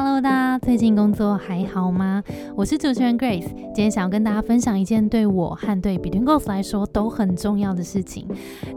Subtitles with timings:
[0.00, 2.22] Hello，大家最近工作还好吗？
[2.54, 8.24] 我是主持人 Grace，今天想要跟大家分享一件对我和对 Between Goals 来说都很重要的事情。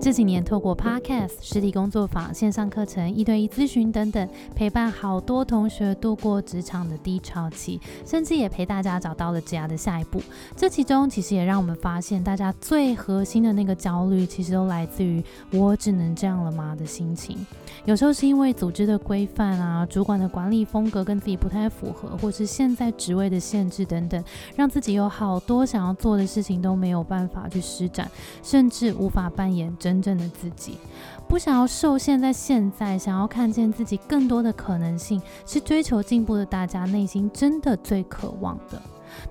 [0.02, 10.20] 这几年透过 Podcast、实体工作坊、线上课程、一对一咨询等等，陪伴好多同学度过职场的低潮期，甚至也陪大家找到了职涯的下一步。
[10.56, 17.38] 这其中其实也让我们发现，大家最核心的那个焦虑，其实都来自于“我只能这样了吗”的心情。
[17.86, 24.24] 有时候是因为组织的规范啊，主管的管理风格跟自己不太符合，或是现在职位的限制等等，
[24.56, 28.10] 让自己有好多想要做的事情都没有办法去施展，
[28.42, 30.78] 甚至无法扮演真正的自己。
[31.28, 38.82] 不想要受限在现在，想要看见自己更多的可能性，是追求进步的大家内心真的最渴望的。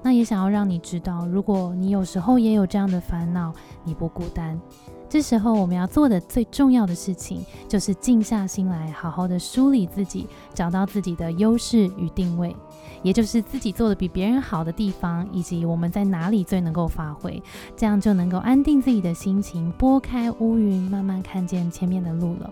[0.02, 4.60] 那也想要让你知道，如果你有时候也有这样的烦恼，你不孤单。
[5.10, 12.54] 这时候我们要做的最重要的事情，就是静下心来，好好的梳理自己，找到自己的优势与定位，
[13.02, 17.42] 也就是自己做的比别人好的地方，以及我们在哪里最能够发挥，
[17.76, 22.48] 这样就能够安定自己的心情，拨开乌云，慢慢看见前面的路了。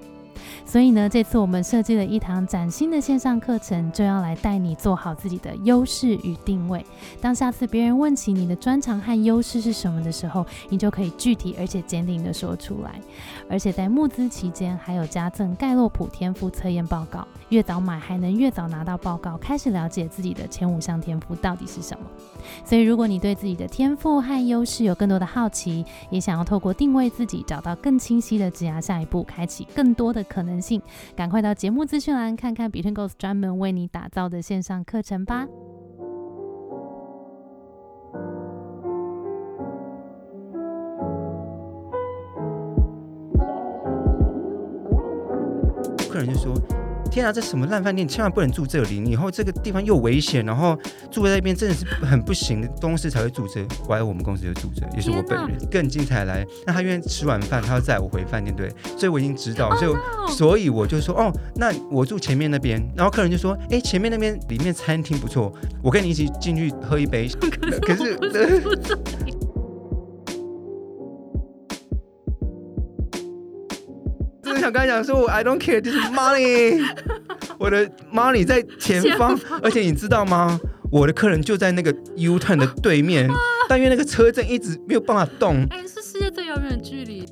[0.64, 6.84] 所以呢，这次我们设计了一堂崭新的线上课程，就要来带你做好自己的优势与定位。
[7.20, 13.00] 当下次别人问起你的专长和优势是什么的时候，你就可以具体而且坚定的说出来。
[13.48, 22.06] 而且在募资期间，还有加赠盖洛普天赋测验报告，越早买还能越早拿到报告，开始了解自己的前五项天赋到底是什么。
[22.64, 30.80] 所以，如果你对自己的天赋和优势有更多的好奇，也想要透过定位自己，找到更清晰的职涯下一步，开启更多的可能性，
[31.16, 35.46] 赶快到节目资讯栏看看 Between Goals 专门为你打造的线上课程吧。
[46.10, 46.54] 客人就说
[47.08, 49.00] ：“天啊，这什么烂饭店，千万不能住这里！
[49.00, 50.78] 你以后这个地方又危险，然后
[51.10, 52.68] 住在那边真的是很不行的。
[52.80, 55.58] 东市才会住这，我还有我们公司就住这，也是我本人。
[55.70, 59.96] 更精彩来，那他愿意吃完饭，他要载我回饭店，对，所以我已经知道，所以
[60.32, 62.78] 所以我就说，哦，那我住前面那边。
[62.96, 65.52] 然后客人就说，哎，前面那边里面餐厅不错，
[65.82, 67.28] 我跟你一起进去喝一杯。
[67.82, 68.18] 可是。
[74.68, 76.84] 想跟他讲说，我 I don't care，this money，
[77.58, 80.60] 我的 money 在前方，而且你知道吗？
[80.90, 83.28] 我的客人就在那个 U turn 的对面，
[83.68, 85.66] 但因为那个车阵一直没有办法动。
[85.70, 87.26] 哎，是世界最遥远的距离。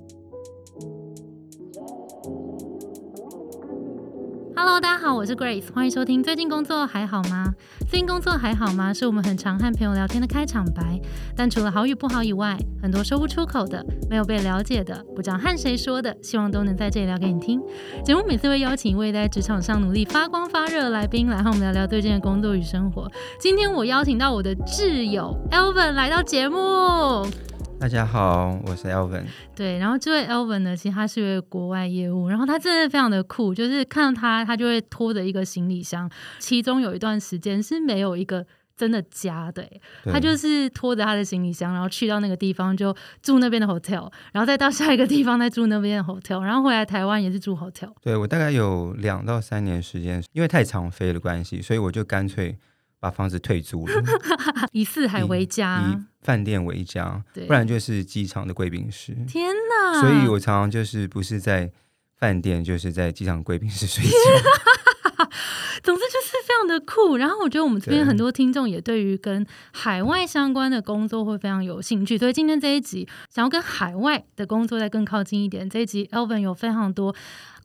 [4.59, 6.23] Hello，大家好，我是 Grace，欢迎收听。
[6.23, 7.53] 最近工作还好吗？
[7.91, 8.91] 最近工作还好吗？
[8.91, 10.99] 是我们很常和朋友聊天的开场白。
[11.37, 17.61] 但除了好与不好以外，很多说不出口的、没有被了解的、不知道和谁说的，希望都能在这里聊给你听。
[18.03, 23.07] 节目每次会邀请一位在职场上努力发光发热的来宾来和我们聊聊最近的工作与生活。
[23.39, 27.27] 今天我邀请到我的挚友 Elvin 来到节目。
[27.79, 29.25] 大家好，我是 Elvin。
[29.55, 38.45] 对，然后这位 Elvin 呢，其实他是一位国外业务，然后他真的非常的酷，就是看到他，他就会拖着一个行李箱，其中有一段时间是没有一个
[38.77, 39.63] 真的家的，
[40.05, 47.93] 他就是拖着他的行李箱，然后去到那个地方就住那边的 hotel，然后再到下一个地方再住那边的 hotel，然后回来台湾也是住 hotel。
[48.01, 52.59] 对我大概有两到三年时间，因为太常飞的关系，所以我就干脆。
[53.07, 54.03] 把房子退租了，
[54.73, 59.17] 以四海为家，以饭店为家，不然就是机场的贵宾室。
[59.29, 60.01] 天哪！
[60.01, 61.71] 所以我常常就是不是在
[62.17, 64.11] 饭店，就是在机场贵宾室睡觉。
[65.85, 67.17] 总之就是非常的酷。
[67.17, 75.71] 然后我觉得我们这边很多听众也对于跟海外相关的工作会非常有兴趣，所以今天这一集想要跟海外的工作再更靠近一点。
[75.71, 77.15] 这一集 Elvin 有非常多。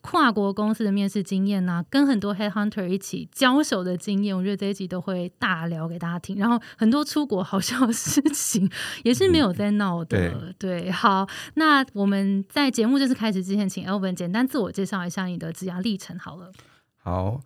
[0.01, 6.37] 跨国公司的面试经验呐，跟很多 head hunter 一起交手的经验，我觉得这一集都会大聊给大家听。
[6.37, 8.69] 然后很多出国好笑的事情
[9.05, 10.53] 也是没有在闹的。
[10.57, 16.51] 对，好，那我们在节目正式开始之前，请 Elvin 简单自我介绍一下你的职涯历程好了。
[16.97, 17.39] 好，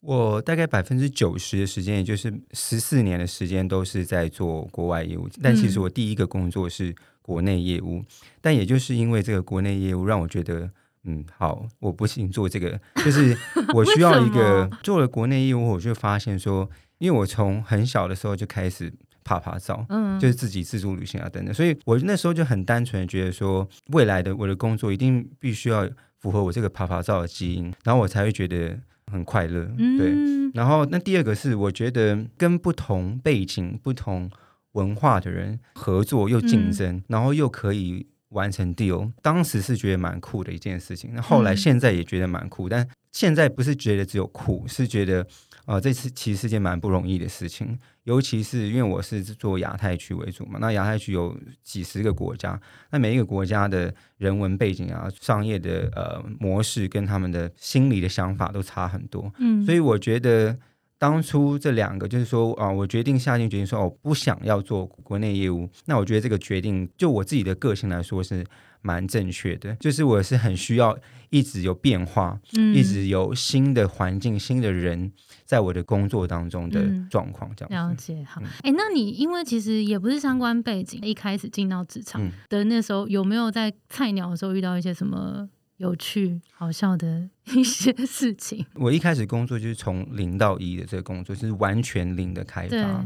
[0.00, 5.26] 我大概百分之九十的时间，也就是十四年的时间，都是在做国外业务。
[5.42, 8.04] 但其实我第一个工作是国内业务，
[8.42, 10.70] 但也就是因为这个国内业务，让我觉得。
[11.04, 13.36] 嗯，好，我不行做这个，就是
[13.74, 18.92] 我需要一个做了国内业务，我就发现说，因为我从很小的时候就开始
[19.24, 25.88] 爬爬照，嗯，就是自己自助旅行啊等等，所以我那时候就很单纯的觉得说，未来的我的工作一定必须要
[26.20, 28.78] 符合我这个爬爬照的基因，然后我才会觉得
[29.10, 29.64] 很快乐，
[29.98, 30.12] 对。
[30.54, 34.30] 然后那第二个是，我觉得跟不同背景、不同
[34.72, 38.06] 文化的人合作又竞争，然后又可以。
[38.32, 41.12] 完成 deal，当时是觉得蛮酷的一件事情。
[41.14, 45.26] 那后来现在也觉得蛮酷，但现在不是觉得只有酷，是觉得
[45.64, 52.58] 啊，这次其实是件蛮不容易的事情，尤其是因为我是做亚太区为主嘛，那亚太区有几十个国家，
[52.90, 60.58] 那每一个国家的人文背景啊、商业的呃模式跟他们的心理的想法都差很多，嗯，所以我觉得
[61.02, 68.46] 当初这两个就是说啊，我决定下定决心说，我不想要做国内业务，那我觉得这个决定就我自己的个性来说是
[68.82, 70.96] 蛮正确的，就是我是很需要
[71.30, 72.72] 一直有变化，嗯。
[72.72, 75.10] 一直有新的环境、新的人
[75.44, 77.08] 在我的工作当中的嗯。
[77.10, 78.12] 状况，这样子。
[78.12, 78.46] 了解，好，嗯。
[78.62, 82.30] 哎、那你因为其实也不是相关背景，一开始进到职场嗯。
[82.48, 85.48] 的那时候，有没有在菜鸟的时候遇到一些什么
[85.82, 88.64] 有趣、好笑的 一些事情？
[88.74, 93.04] 我一开始工作就是从零到一的这个工作，就是完全零的开，发。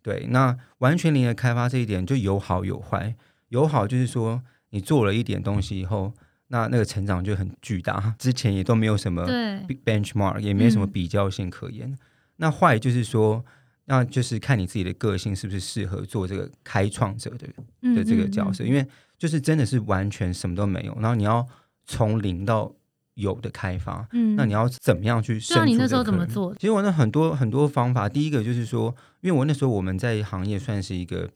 [0.00, 3.14] 对，那完全零的开发这一点就有好有坏。
[3.50, 6.14] 有好就是说，你做了一点东西以后，
[6.48, 9.26] 那那个成长就很巨大，之前也都没有什么
[9.84, 11.94] benchmark，也没什么嗯比较性可言。
[12.36, 13.44] 那坏就是说，
[13.84, 17.46] 那就是看你自己的个性是不是适合做这个开创者的
[17.94, 21.46] 的这个角色，因为为就是真的是完全什么都没有，然后你要
[21.86, 22.72] 从零到
[23.14, 24.36] 有的开发，嗯。
[24.36, 26.58] 那你要怎么样去对胜出啊你那时候怎么做的？
[26.58, 31.28] 其实我那很多很多方法，第一个就是说，因为我那时候我们在行业算是一个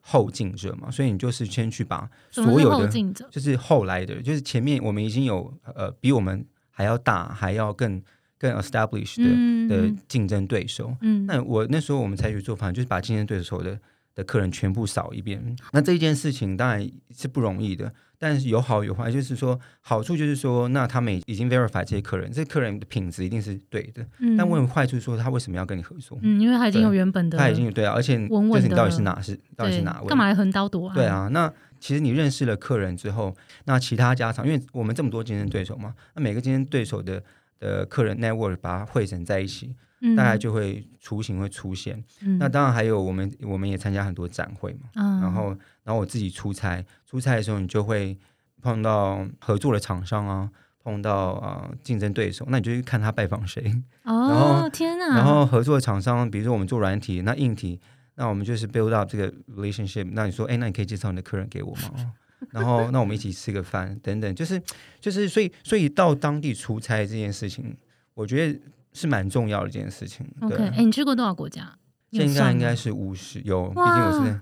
[0.00, 2.88] 后进者嘛，所以你就是先去把所有的？
[3.30, 8.02] 就是后来的，就是前面我们已经有呃比我们还要大，还要更
[8.38, 9.68] 更 established 的、嗯。
[9.68, 10.96] 的竞争对手。
[11.02, 13.78] 嗯，那我那时候我们采取做法，就是把竞争对手的
[14.18, 15.40] 的客人全部扫一遍。
[15.72, 19.12] 那这件事情当然是不容易的，但是有好有坏。
[19.12, 24.04] 就是说，好处就是说，那他们已经 verify 这些客人，这些客人的品质一定是对的。
[24.18, 26.18] 嗯但问坏处说，他为什么要跟你合作？
[26.22, 30.08] 嗯，因为他已经有原本的，他已经有对啊，而且就是你到底是哪是到底是哪位？
[30.08, 30.94] 干嘛来横刀夺爱？
[30.96, 33.32] 对，啊，那其实你认识了客人之后，
[33.66, 37.22] 那其他家长，因为我们这么多竞争对手嘛，那每个竞争对手的
[37.60, 39.74] 的客人 network 把它汇整在一起，嗯
[40.16, 42.02] 大概就会雏形会出现。
[42.22, 45.48] 嗯那当然还有我们我们也参加很多展会嘛，嗯然后
[45.84, 48.16] 然后我自己出差，出差的时候你就会
[48.62, 50.50] 碰到合作的厂商啊。
[50.84, 53.62] 碰到啊、呃竞争对手，那你就去看他拜访谁，
[54.04, 57.78] 哦后天哪，然后合作的厂商，比如说我们做软体，那硬体，
[58.14, 60.08] 那我们就是 build up 这个 relationship。
[60.12, 61.90] 那你说，哎，那你可以介绍你的客人给我吗？
[61.96, 62.10] 哦
[62.52, 64.58] 然后，那我们一起吃个饭，等等，就是
[64.98, 67.76] 就是，所以所以到当地出差这件事情，
[68.14, 68.58] 我觉得
[68.92, 70.26] 是蛮重要的一件事情。
[70.40, 71.76] OK，对，哎，你去过多少国家？
[72.10, 74.40] 现在应该是五十，有，毕竟哇我是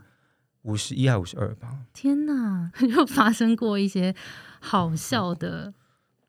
[0.63, 1.79] 五十一还五十二吧。
[1.93, 4.15] 天哪， 又发生过一些
[4.61, 5.75] 好笑的、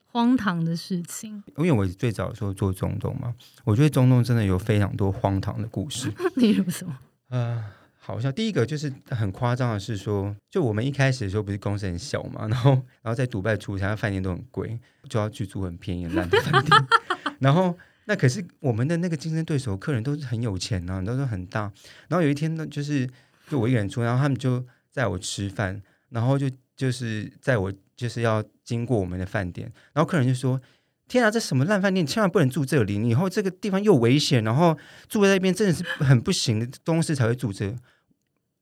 [0.07, 3.35] 荒唐的事情，因为我最早的时候做中东嘛，
[3.65, 6.11] 我觉得中东真的有非常多荒唐的故事。
[6.37, 6.97] 例如什么？
[7.29, 16.87] 啊，好像第一个就是很夸张的是说，就我们一开始的时候不是公司很小嘛，然后然后在迪拜出差，饭店都很贵，就要去住很便宜的烂的饭店，
[17.39, 17.77] 然后。
[18.09, 21.71] 那可是我们的那个竞争对手客人都是很有钱呐、都是很大。
[22.07, 23.07] 然后有一天呢，就是
[23.49, 30.61] 就我一个人出，然后他们就在我吃饭，然后就就是在我就是要经过我们的饭店，然后客人就说
[31.09, 32.95] ：“天啊，这什么烂饭店，千万不能住这里！
[33.07, 34.77] 以后这个地方又危险，然后
[35.09, 37.75] 住在那边真的是很不行的，东西才会住这。”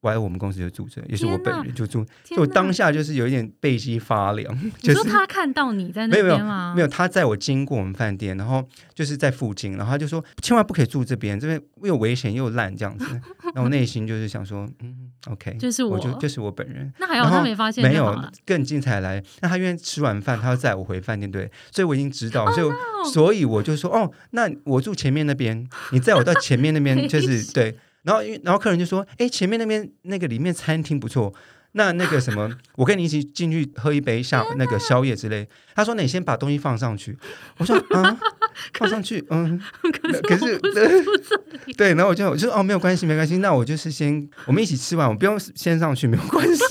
[0.06, 6.74] 我来我们公司就住这，也是我本人就住，就我当下就是有一点背脊发凉，你就是说他看到你在那边吗？
[6.76, 8.64] 没有，他在我经过我们饭店，然后
[8.94, 13.06] 就是在附近，然后他就说千万不可以住这边，这边又危险又烂这样子。
[13.56, 16.94] 然后我内心就是想说，嗯，OK，就是我我就就是我本人。
[17.00, 18.16] 那还好然后他没发现没有。
[18.46, 27.76] 更精彩来，那他因为吃完饭，他要载我回饭店，对，所以我已经知道，所以所以我就说，哦，那我住前面那边，你载我到前面那边， 就是对。
[28.06, 31.34] 然后因为然后客人就说，哎，前面那边那个里面餐厅不错，
[31.74, 35.48] 那那个什么， 我跟你一起进去喝一杯下那个宵夜之类。
[35.76, 37.18] 他说，那你先把东西放上去。
[37.58, 38.18] 我说，啊，
[38.78, 40.60] 放上去，嗯，可可是
[41.76, 46.64] 对，然后我就我就说哦，没有关系，没关系，那我就是先我们一起吃完，我不用先上去，没有关系。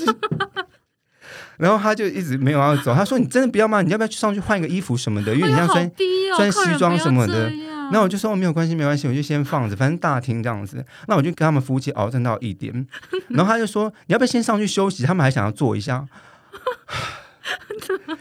[1.56, 3.80] 然后他就一直没有要走，他说：“你真的不要吗？
[3.80, 5.32] 你要不要去上去换一个衣服什么的？
[5.32, 5.86] 因为你像穿……
[5.86, 5.90] 哦
[6.36, 7.48] 穿西装什么的
[7.92, 10.84] 那我就说哦，没有关系，没有关系，我就先放着，反正大厅这样子。
[11.08, 12.86] 那我就跟他们夫妻熬正到一点，
[13.30, 15.04] 然后他就说：你要不要先上去休息？
[15.04, 16.06] 他们还想要坐一下。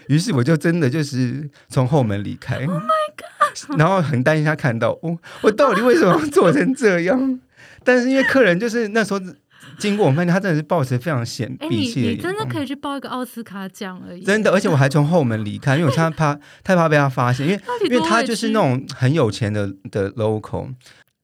[0.07, 2.57] 于是我就真的就是从后门离开。
[2.57, 2.81] Oh my
[3.15, 3.79] god！
[3.79, 7.39] 然后很担心他看到我，我到底为什么要做成这样？
[7.85, 9.21] 但是因为客人就是那时候
[9.77, 12.45] 经过我们饭店，他真的是抱持非常显哎，你鄙弃的欸你真的。
[12.53, 20.71] 可以去报一个奥斯卡奖而已，真的，而且我还从后门离开，因为我 他怕太怕被他发现，因为因为他就是那种很有钱的的 local，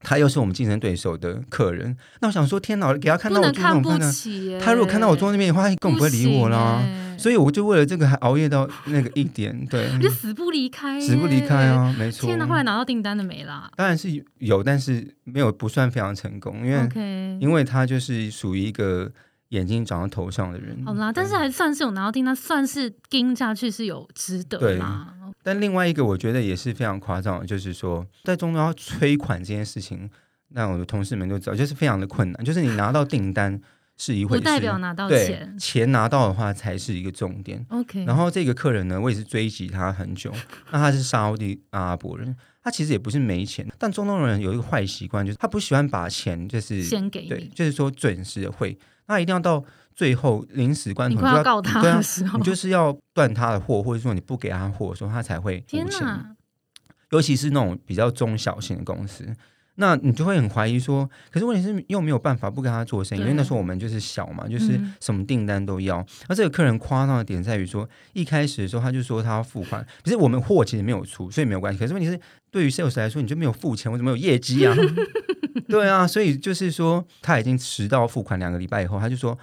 [0.01, 4.59] 他又是我们竞争对手的客人，那我想说，天哪，给他看到我做那能看不起耶。
[4.59, 6.57] 他如果看到我坐那边的话，他根本不会理我啦。
[6.57, 11.65] 啦所以我就为了这个还熬夜到那个一点， 对，就死不离开，死不离开。
[11.65, 12.25] 啊，没错。
[12.25, 19.11] 天哪，后来拿到订单的没啦当然是有，但是没有不算非常成功，因为、因为他就是属于一个
[19.49, 20.81] 眼睛长到头上的人。
[20.85, 25.13] 好啦，但是还算是有拿到订单，算是盯下去是有值得对啦。
[25.49, 30.07] 但另外一个我觉得也是非常夸张的，就是说在中东要催款这件事情，
[30.49, 32.45] 那我的同事们都知道，就是非常的困难。
[32.45, 33.59] 就是你拿到订单
[33.97, 35.57] 是一回事，不代表拿到对钱。
[35.57, 37.65] 钱拿到的话才是一个重点。
[37.69, 40.31] OK，然后这个客人呢，我也是追及他很久。
[40.69, 48.77] 那他是沙烏地阿拉伯人，他其实也不是没钱，但中东人有一个坏习惯，就是他不喜欢把钱就是先给对，就是说准时的汇，
[49.07, 49.63] 那一定要到
[49.99, 56.07] 最后临时关你头就要快要告他的时候，你就是要断他的货，或者说你不给他货的时候，他才会天付钱。
[56.07, 56.37] 哪，
[57.11, 59.27] 尤其是那种比较中小型的公司，
[59.75, 66.01] 那你就会很怀疑说，可是问题是又没有办法不跟他做生意，因为那时候我们就是小嘛，就是嗯什么订单都要。
[66.29, 71.77] 那这个客人夸张的点在于说，一开始的时候他就说他要付款，可是我们货其实没有出，所以没有关系。
[71.77, 72.17] 可是问题是，
[72.49, 74.73] 对于 sales 来说，你就没有付钱，我怎么有业绩啊？
[75.67, 79.37] 对啊，所以就是说他已经迟到付款两个礼拜以后，他就说。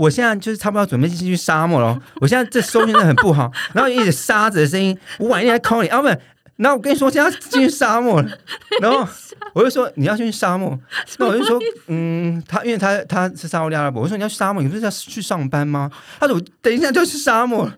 [0.00, 6.18] 我现在就是差不多准备进去沙漠了， 我现在这收讯真的很不好， 然后一直沙子的声音，我晚一点来 call 你啊，不然
[6.56, 8.28] 然后我跟你说，现在要进去沙漠了，
[8.80, 9.06] 然后
[9.54, 10.78] 我就说你要进去沙漠，
[11.18, 15.90] 那我就说，嗯，他因为他他是沙特阿拉伯，我说你要去沙漠，你不是要去上班吗？
[16.18, 17.74] 他说我等一下就去沙漠了，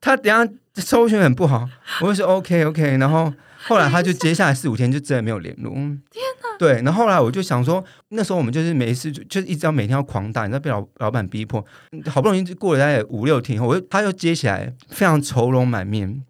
[0.00, 1.68] 他等一下收讯很不好，
[2.00, 3.32] 我就说 OK OK，然后
[3.68, 6.58] 后来他就接下来四五天就真的没有联络，天哪！
[6.58, 11.64] 对，然后后来我就想说，那时候我们就是没事就就是一直要每天要狂打，你知道被老老板逼迫，
[12.06, 16.22] 好不容易就过了大概五六天以后，我又他又接起来，非常愁容满面。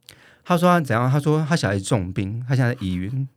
[0.45, 1.11] 他说他怎样？
[1.11, 3.29] 他说他小孩子重病，他现在在医院。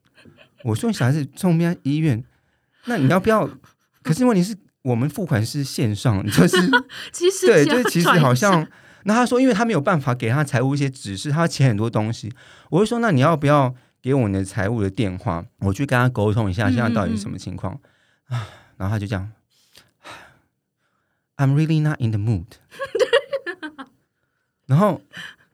[0.64, 2.24] 我说你小孩子重病在医院，
[2.86, 3.50] 那你要不要？
[4.04, 6.58] 可是问题是我们付款是线上，就是
[7.12, 8.66] 其实对，就是其实好像。
[9.04, 12.30] 那他说，因为他没有办法给他财务一些指示，他要签很多东西。
[12.70, 15.46] 我就说，那你要不要给我你的财务的电话？
[15.60, 17.80] 我去跟他沟通一下，嗯现在到底是什么情况
[18.28, 18.48] 啊？
[18.78, 19.32] 然后他就这样
[21.38, 22.46] ，I'm really not in the mood。
[24.68, 25.02] 然后，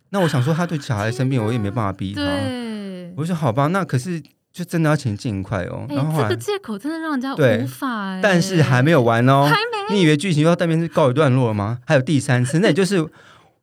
[0.10, 2.22] 那我想说，他对小孩生病，我也没办法逼他。
[2.22, 4.22] 对，我就说好吧，那可是
[4.52, 5.86] 就真的要请尽快哦。
[5.90, 9.46] 哎、然后这个，借口真的让人家对无法、哎但是还没有完哦。
[9.46, 11.80] 还没你以为剧情要到那边是告一段落了吗？
[11.86, 13.08] 还有第三次，那也就是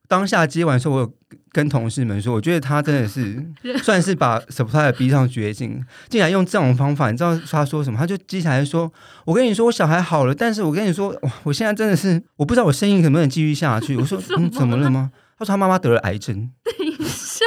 [0.08, 1.14] 当下接完之后，我有
[1.52, 3.44] 跟同事们说，我觉得他真的是
[3.84, 7.10] 算是把 supplier 逼上绝境，竟然用这种方法。
[7.10, 7.98] 你知道他说什么？
[7.98, 8.90] 他就接下来说
[9.26, 17.44] ：“我跟你说，我小孩好了，但是我跟你说，哇，我现在真的是我不知道我生意能不能继续下去。”我说： “怎么嗯，怎么了吗？”他说：“他妈妈得了癌症。”等一下，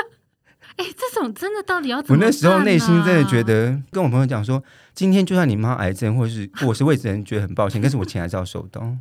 [0.78, 4.62] 哎、这种真的到底要怎么、啊我那时候内心真的觉，得，跟我朋友讲说，
[4.94, 8.96] 今天就算你妈癌症，或者是我是为此人觉得很抱歉，但是我钱还是要收到。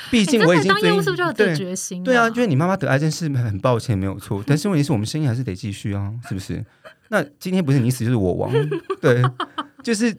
[0.10, 4.42] 毕哎、竟我已经追的当业务是不是就有这对个决心、对啊，就是你妈妈得癌症是很抱歉，没有错。
[4.46, 6.64] 但是问题是我们生意还是得继续啊，是不是？
[7.08, 8.52] 那今天不是你死就是我亡，
[9.00, 9.22] 对，
[9.82, 10.16] 就是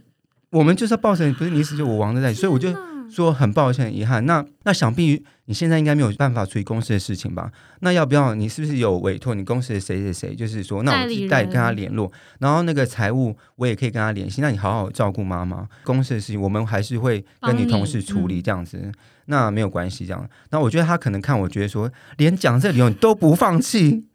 [0.49, 2.69] 我们就是要抱着不是你死就我亡的在所以我就
[3.11, 4.25] 说很抱歉，很遗憾。
[4.25, 7.51] 那那想必你现在应该没有办法处理公司的事情吧？
[7.81, 10.35] 那要不要你是不是有委托你公司的谁谁谁？
[10.35, 14.41] 就是说，那我去代人跟他联络，然后那个财务我也可以跟他联系。
[14.41, 18.91] 那你好好照顾妈妈，公司的事情我们还是会跟你同事处理嗯这样子。
[19.25, 20.29] 那没有关系，这样。
[20.49, 24.05] 那我觉得他可能看我觉得说，连讲这理由你都不放弃，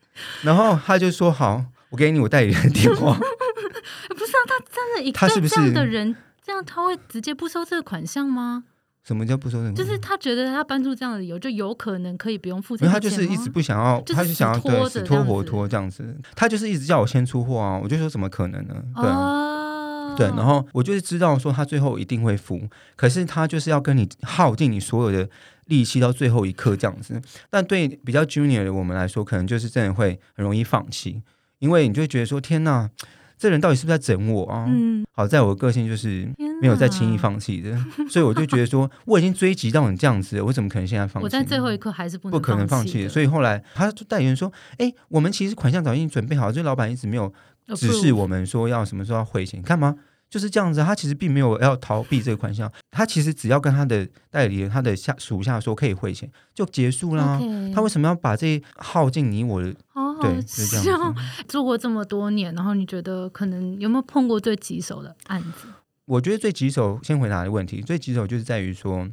[0.43, 3.13] 然后他就说好，我给你我代理人的电话。
[3.13, 3.19] 哎
[4.17, 8.65] 不是啊，他真的一他是不对这样是的人，这样他会直接不收这个款项吗？
[9.07, 9.73] 什么叫不收这个？
[9.73, 18.75] 就是他觉得他搬出这样的理由，就有可能可以不用付钱吗就是一直不想要，就是他就想要对死拖活拖这样子，他就是一直叫我先出货啊，我就说怎么可能呢？
[18.97, 19.17] 对啊。
[19.17, 22.61] 哦，对，然后我就是知道说他最后一定会付，
[22.97, 25.29] 可是他就是要跟你耗尽你所有的
[25.67, 27.21] 力气到最后一刻这样子。
[27.51, 31.23] 但对比较 junior 的我们来说，可能就是真的会很容易放弃，
[31.59, 32.91] 因为你就会觉得说天哪，
[33.37, 34.67] 这人到底是不是在整我啊？
[34.69, 37.17] 嗯，好在我的个性就是天没有再轻易。
[37.17, 37.77] 放弃的，
[38.11, 41.25] 所以我就觉得说我已经追及到你这样子了，我怎么可能现在放弃？
[41.25, 47.33] 我在最后一刻还是不能不可能放弃所以后来他就代言人说：“哎，我们其实款项早已经准备好了，就是老板一直没有
[47.75, 49.97] 指示我们说要什么时候要汇钱，干嘛？
[50.29, 57.41] 就是这样子啊，他其实并没有要逃避这个款项，他其实只要跟他的代理人、他的下属下说可以汇钱，就结束啦。
[57.75, 59.75] 他为什么要把这耗尽你我的？
[60.21, 61.21] 对， 就是这笑样子。
[61.47, 65.69] 做过这么多年，然后你觉得可能有没有碰过最棘手的案子？
[66.07, 69.09] 我觉得最棘手，先回答的问题，最棘手就是在于说，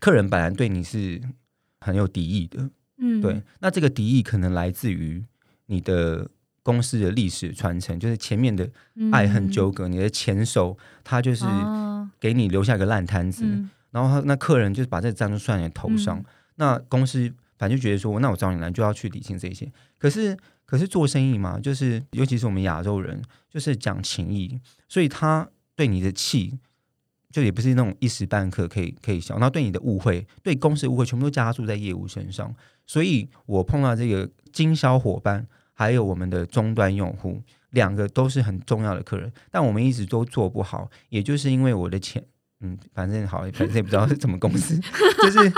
[0.00, 1.20] 客人本来对你是
[1.80, 5.24] 很有敌意的，嗯，对，那这个敌意可能来自于
[5.66, 6.28] 你的
[6.68, 8.68] 公司的历史传承，就是前面的
[9.10, 11.46] 爱恨纠葛，你的前手他就是
[12.20, 13.42] 给你留下一个烂摊子，
[13.90, 16.22] 然后他那客人就是把这账都算在头上，
[16.56, 19.66] 那公司反正就觉得说，那我找你来就要去理清这些。
[19.96, 24.60] 可是可是做生意嘛，就是尤其是我们亚洲人，就是讲情义，
[24.90, 26.58] 所以他对你的气。
[27.30, 32.52] 就也不是那种一时半刻可以可以消，那对你的误会，对公司的误会，全部都加注在业务身上。
[32.86, 35.46] 所以我碰到这个经销伙伴，
[35.78, 42.20] 还有我们的终端用户，两个都是很重要的客人，但我们一直都做不好，也就是因为我的钱，
[42.60, 44.76] 嗯，反正好，反正也不知道是什么公司，
[45.22, 45.52] 就是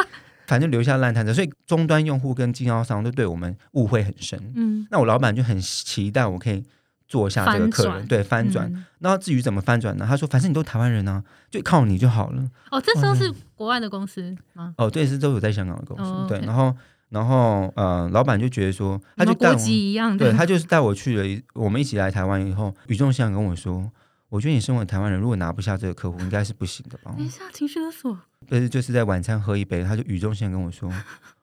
[0.47, 4.39] 反正留下烂摊子，所以终端用户跟经销商都对我们误会很深。
[4.55, 6.63] 嗯，那我老板就很期待我可以。
[7.11, 8.73] 做下这个客人，对翻转。
[9.01, 10.07] 然后至于怎么翻转呢？
[10.09, 14.73] 他说：“反正你都台湾人啊，就靠你就好了。”哦，这时候是国外的公司吗？
[14.79, 16.29] 哦，对，是都有在香港的公司。
[16.29, 16.73] 对，然后，
[17.11, 21.43] 然后，呃，老板就觉得说，他就带我一样，对他就是带我去了。
[21.55, 23.91] 我们一起来台湾以后，语重心长跟我说
[24.31, 28.19] ：“我觉得你身为台湾人，如果拿不下这个客户，应该是不行的吧？”等一下，情绪勒索。
[28.49, 30.91] 但是就是在晚餐喝一杯，他就语重心长跟我说：“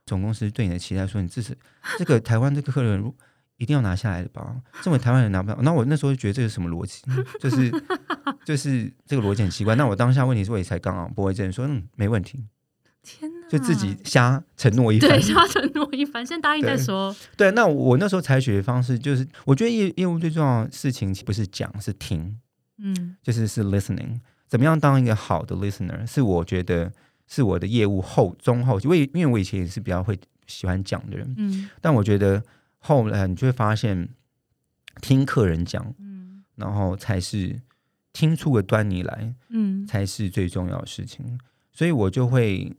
[0.05, 1.57] 总公司对你的期待，说你这是
[1.97, 3.13] 这个台湾这个客人。”
[3.59, 4.55] 一定要拿下来的吧？
[4.83, 7.01] 身为台湾人拿不到，那我那时候就觉得这是什么逻辑？
[7.39, 7.71] 就是
[8.45, 9.73] 就是这个逻辑很奇怪。
[9.73, 12.45] 那我当下问题是我也才刚刚不会这样说，嗯，没问题。
[13.01, 13.36] 天哪！
[13.49, 17.15] 就自己瞎承诺一番，对，瞎承诺一番，先答应再说。
[17.35, 22.39] 对，那我那时候采取的方式就是，我觉得业业务最重要的事情不是讲，是听。
[22.77, 26.05] 嗯，就是是 listening，怎么样当一个好的 listener？
[26.05, 26.91] 是我觉得
[27.27, 32.43] 是我的业务后中后期，我因为我以前也是比较会喜欢讲的人，嗯，但我觉得。
[32.79, 34.07] 后来你就会发现，
[35.01, 37.59] 听客人讲，嗯，然后才是
[38.13, 41.37] 听出个端倪来，嗯，才是最重要的事情。
[41.73, 42.71] 所以我就会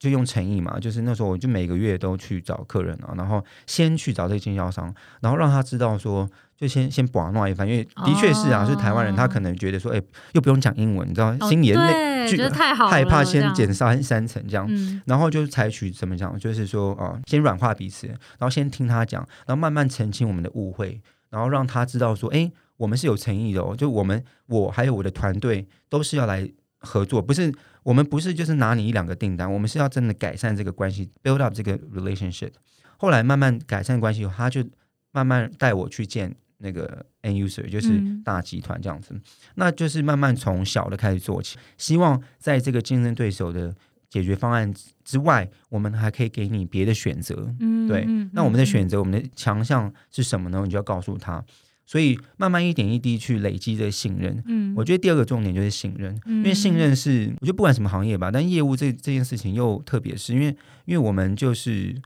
[0.00, 6.28] 就用诚意嘛，就是那时候我就每个月都去找客人啊，然后先去找这个经销商，然后让他知道说。
[6.60, 10.02] 就先先把弄一番，因为的确是啊，是台湾人，他可能觉得说，哎，
[10.32, 14.68] 又不用讲英文，你知道，心里内觉得太好，害怕先减三三层这样，
[15.06, 26.46] 然后就采取怎么讲，就是说啊，先软化彼此，然后先听他讲，然后慢慢澄清我们的误会，然后让他知道说，哎，我们是有诚意的哦，就我们我还有我的团队都是要来
[26.80, 27.50] 合作，不是
[27.90, 32.52] 我们不是就是拿你一两个订单，我们是要真的改善这个关系，build up 这个 relationship。
[32.96, 34.64] 后来慢慢改善关系后，他就
[35.10, 36.36] 慢慢带我去见。
[36.62, 39.18] 那个 end user 就是大集团这样子，
[39.54, 43.74] 那就是慢慢从小的开始做起，希望在这个竞争对手的
[44.10, 44.70] 解决方案
[45.02, 47.52] 之外，我们还可以给你别的选择。
[47.60, 48.06] 嗯，对。
[48.34, 50.60] 那我们的选择，我们的强项是什么呢？
[50.62, 51.42] 你就要告诉他。
[51.90, 54.40] 所以慢慢一点一滴去累积这个信任。
[54.46, 60.46] 嗯，我觉得第二个重点就是信任，因为信任是我觉得不管什么行业吧，但业务这这件事情又特别是因为
[60.84, 62.00] 因为我们就是。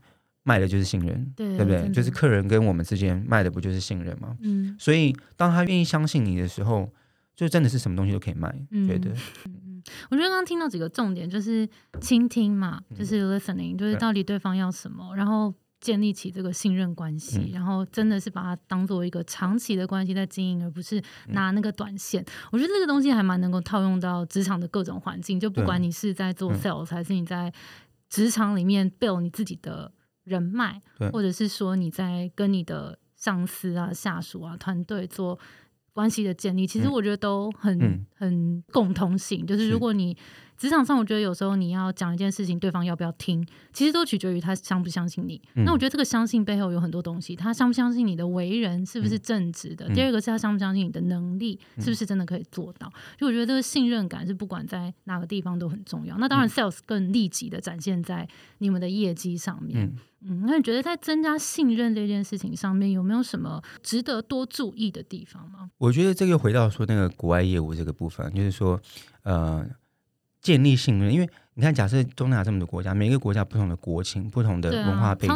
[0.47, 1.89] 卖的就是信任，对对不对？
[1.89, 4.37] 就是客人跟我们之间卖的不就是信任吗？
[4.41, 6.87] 嗯，所以当他愿意相信你的时候，
[7.35, 8.55] 就真的是什么东西都可以卖。
[8.87, 9.09] 觉得，
[10.11, 11.67] 我觉得刚刚听到几个重点，就是
[11.99, 15.51] 倾听嘛，就是 listening，就是到底对方要什么，然后
[15.85, 22.25] 建立起这个信任关系，然后真的是把它当做一个长期的关系在经营，而不是拿那个短线。
[22.51, 27.53] 我觉得这个东西还蛮能够套用到职场的各种环境，就不管你是在做 sales，还是你在
[28.09, 29.91] 职场里面 build 你自己的。
[30.25, 35.37] 人脉，或者是说你在跟你的上司啊、下属啊、团队做
[35.93, 40.17] 关系的建立，其实我觉得都很很共通性，就是如果你。
[40.57, 45.41] 职场上，我觉得有时候你要讲一件事情，对方要不要听，其实都取决于他相不相信你。
[45.55, 49.87] 那我觉得这个相信背后有很多东西，他相不相信你的为人是不是正直的？
[49.93, 52.91] 第二个是他相不相信你的能力是不是真的可以做到？
[53.17, 56.17] 就我觉得这个信任感是不管在哪个地方都很重要。
[56.17, 58.27] 那当然，sales 更立即的展现在
[58.59, 59.93] 你们的业绩上面。
[60.21, 65.69] 嗯，那你觉得在增加信任这件事情上面有没有什么值得多注意的地方吗？
[65.77, 68.79] 我觉得这个回到说那个国外业务这个部分，就是说，
[69.23, 69.67] 呃。
[70.45, 75.35] 建立信任，因为你看，假设东南亚这么多国家，每个国家不同的国情、不同的文化背景，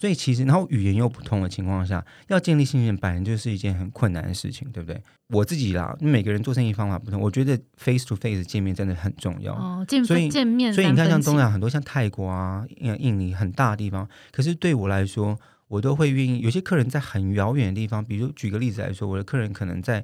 [0.00, 4.98] 所以其实，然后语言又不同的情况下，要建立信任，本来就是一件很困难的事情，对不对？
[5.28, 9.52] 我自己啦，每个人做生意方法不同，我觉得 face to face 见面真的很重要。
[9.52, 15.38] 哦，见所以见面，所以你看，像东南亚很多，像泰国啊、印尼很大的地方，可是对我来说，
[15.68, 16.40] 我都会愿意。
[16.40, 20.02] 有些客人在很遥远的地方，比如举个例子来说，我的客人可能在。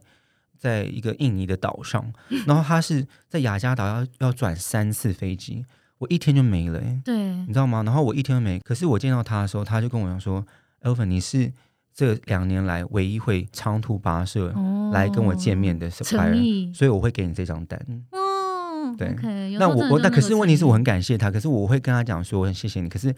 [0.62, 2.12] 在一个印尼的岛上，
[2.46, 5.66] 然后他是在雅加达要要转三次飞机，
[5.98, 7.83] 我一天就没了，对，你知道吗？
[7.83, 10.46] 然后我一天都没，可是我见到他的时候，他就跟我讲说
[10.83, 11.53] ：“Elvin，你是
[11.92, 14.55] 这两年来唯一会长途跋涉
[14.92, 15.90] 来跟我见面的
[16.72, 17.77] 所以我会给你这张单。”
[18.12, 19.16] 哦，对，
[19.59, 23.12] 那我我那可是问题是我很感谢他，可是我会跟他讲说我很谢谢你，可是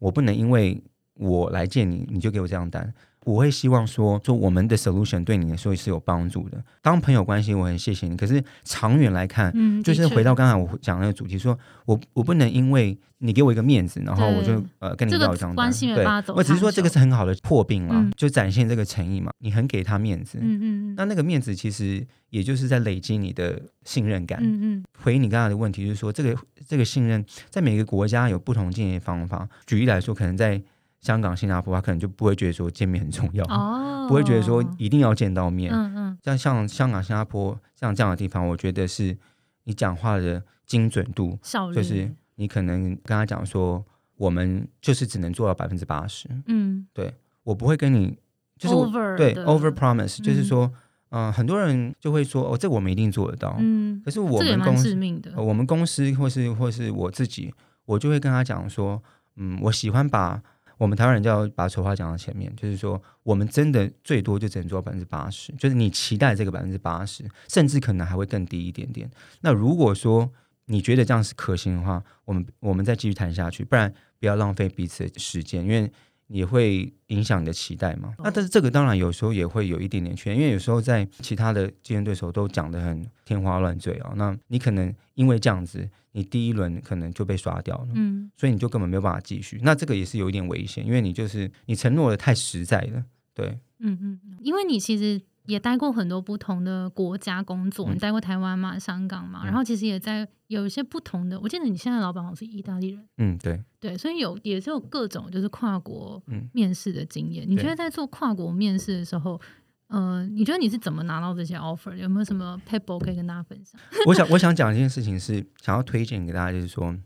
[0.00, 0.82] 我不能因为
[1.14, 2.92] 我来见你，你就给我这张单。
[3.24, 6.62] 我会希望说，说我们的 solution 对你来说是有帮助的。
[6.80, 8.16] 当朋友关系，我很谢谢你。
[8.16, 19.30] 可是长远来看，嗯，就是回到刚才我讲那个主题，说我我不能因为你给我一个面子，然后我就呃跟你要一张对我只是说这个是很好的破病嘛，嗯就展现这个诚意嘛。
[19.38, 24.38] 你很给他面子，嗯嗯那那个面子其实也就是在累积你的信任感。
[24.42, 26.34] 嗯嗯回应你刚才的问题，就是说这个
[26.66, 29.46] 这个信任在每个国家有不同建立方法。
[29.66, 30.62] 举例来说，可能在
[31.00, 35.72] 香港、新加坡，他可能就不会觉得说见面很重要，哦，不会觉得说一定要见到面。
[35.72, 36.18] 嗯嗯。
[36.22, 39.16] 像像香港、新加坡像这样的地方，我觉得是
[39.64, 41.38] 你讲话的精准度，
[41.74, 43.84] 就是你可能跟他讲说，
[44.16, 46.86] 我们就是只能做到百分之八十，嗯。
[46.92, 48.18] 对我不会跟你
[48.58, 50.72] 就是对 over promise，就是嗯说，
[51.08, 53.56] 嗯、很多人就会说，哦，这我们一定做得到。
[53.58, 54.94] 嗯，可是我们公司，
[55.36, 57.54] 我们公司或是或是我自己，
[57.86, 59.02] 我就会跟他讲说，
[59.36, 60.42] 嗯，我喜欢把
[60.80, 69.10] 我们台湾人就要把丑话讲到前面，就是说，我们真的最多就只能做到百分之八十，就是你期待这个百分之八十，甚至可能还会更低一点点。
[69.42, 70.32] 那如果说
[70.64, 75.92] 你觉得这样是可行的话，我们我们再继续谈下去，不然不要浪费彼此的时间，因为
[76.30, 78.14] 也会影响你的期待嘛。
[78.18, 87.88] 那但是这个当然有时候也会有一点点缺，因为有时候在其他的竞争对手都讲得很天花乱坠啊，那你可能因为这样子，你第一轮可能就被刷掉了。
[87.94, 93.46] 嗯所以你就根本没有办法继续，那这个也是有一点危险，因为你就是你承诺的太实在了，对，
[93.80, 97.94] 嗯嗯，嗯因为你其实也待过很多不同的国家工作，嗯。
[97.94, 99.46] 你待过台湾嘛、香港嘛，嗯。
[99.46, 106.48] 然后其实也在有一些不同的，我记得你现在老板好像是意大利人，嗯，对，对，所以有也是有各种就是跨国嗯。
[106.52, 107.44] 面试的经验。
[107.48, 109.40] 你觉得在做跨国面试的时候，
[109.88, 111.96] 呃，你觉得你是怎么拿到这些 offer？
[111.96, 113.80] 有没有什么 paper 可以跟大家分享？
[114.06, 116.96] 我想我想讲一件事情是想要推荐给大家，就是说，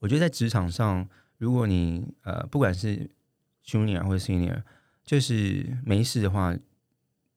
[0.00, 1.08] 我觉得在职场上，
[1.38, 3.10] 如果你呃不管是
[3.64, 4.62] junior 或者 senior，
[5.04, 6.54] 就是没事的话，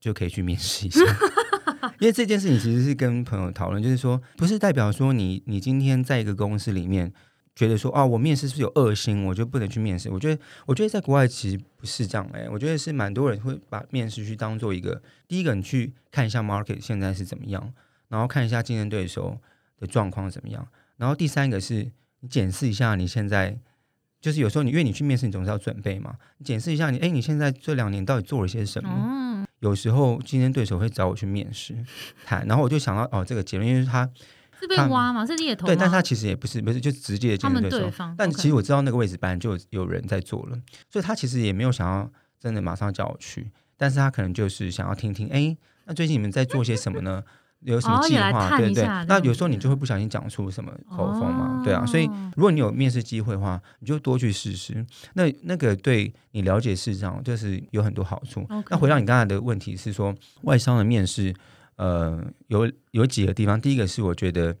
[0.02, 1.00] 就可以去面试一下。
[2.00, 7.12] 因为这件事情其实是跟朋友讨论，就是说，不是代表说你你今天在一个公司里面
[7.54, 10.10] 觉得说，哦，我面试是不是有恶心，我就不能去面试？
[10.10, 17.72] 我觉得，我觉得在国外其实不是这样哎、我觉得是蛮多人会把面试去当做一个，第一个你去看一下 market 现在是怎么样，
[18.08, 19.38] 然后看一下竞争对手
[19.78, 23.56] 的状况怎么样，然后第三个是你检视一下你现在。
[24.20, 26.14] 就是有时候你因为你去面试，你总是要准备嘛。
[26.38, 28.88] 你检视一下你，哎，你现在这两年到底做了些什么？
[28.88, 31.74] 哦，有时候竞争对手会找我去面试
[32.24, 34.08] 谈，然后我就想到哦，这个结论，因为他
[34.60, 35.24] 是被挖嘛？
[35.24, 35.66] 是猎头？
[35.66, 40.58] 对，但他其实也不是不是就直接竞争对手，但其实我知道那个位置本来就有有人在做了，
[40.90, 47.22] 所以他其实也没有想要真的马上叫我去，但是他可能就是想要听听，哎，那最近你们在做些什么呢？
[47.64, 48.30] 有什么计划？
[48.30, 52.04] 对对探一下，这样那有时候你就会不小心讲出什么口风嘛，对啊，哦所以
[52.36, 54.84] 如果你有面试机会的话，你就多去试试。
[55.14, 58.46] 那那个对你了解市场就是有很多好处。
[58.68, 61.34] 那回到你刚才的问题是说，外商的面试，
[61.76, 64.56] 呃，有有几个地方，第一个是我觉得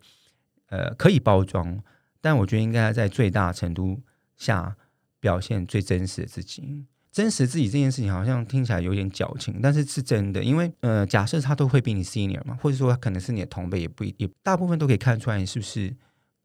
[0.68, 1.78] 呃可以包装，
[2.20, 4.00] 但我觉得应该在最大程度
[4.36, 4.76] 下
[5.18, 6.86] 表现最真实的自己。
[7.12, 15.94] 真实自己这件事情好像听起来有点矫情，但是是真的，因为呃，假设他都会比你 senior 嘛，或者说他可能是你的同辈，也不一也大部分都可以看出来你是不是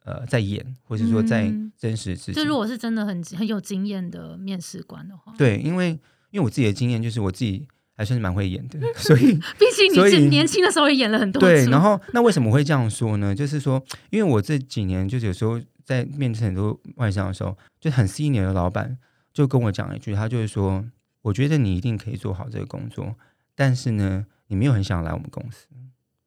[0.04, 2.34] 呃在演，或者说在嗯真实自己。
[2.34, 5.92] 就如果是真的很很有经验的面试官的话，，对，因为
[6.32, 13.34] 因为我自己的经验就是我自己还算是蛮会演的，所以 毕竟你是年轻的时候也演了很多对，然后那为什么会这样说呢？
[13.34, 18.98] 就是说，因为我这几年就是有时候在面试很多外商的时候，就很 senior 的老板
[19.38, 20.84] 就跟我讲一句，他就是说，
[21.22, 23.16] 我觉得你一定可以做好这个工作，
[23.54, 25.68] 但是呢，你没有很想来我们公司。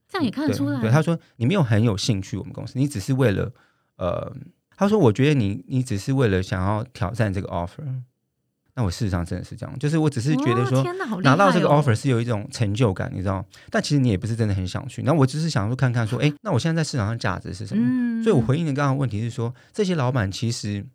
[0.08, 0.80] 这样也看得出来。
[0.80, 3.52] 对，他说你没有很有兴趣我们公司，你只是为了
[3.96, 4.32] 呃，
[4.76, 7.82] 他说我觉得你你只是为了想要挑战这个 offer。
[8.74, 10.84] 那我事实上真的是这样，就是我只是觉得说，
[11.22, 13.44] 拿到这个 offer 是有一种成就感，你知道？
[13.70, 15.02] 但其实你也不是真的很想去。
[15.02, 17.82] 那我只是想说看看说，哎，那我现在在市场上价值是什么？
[17.84, 20.86] 嗯，所以我回应的刚刚的问题是说，这些老板其实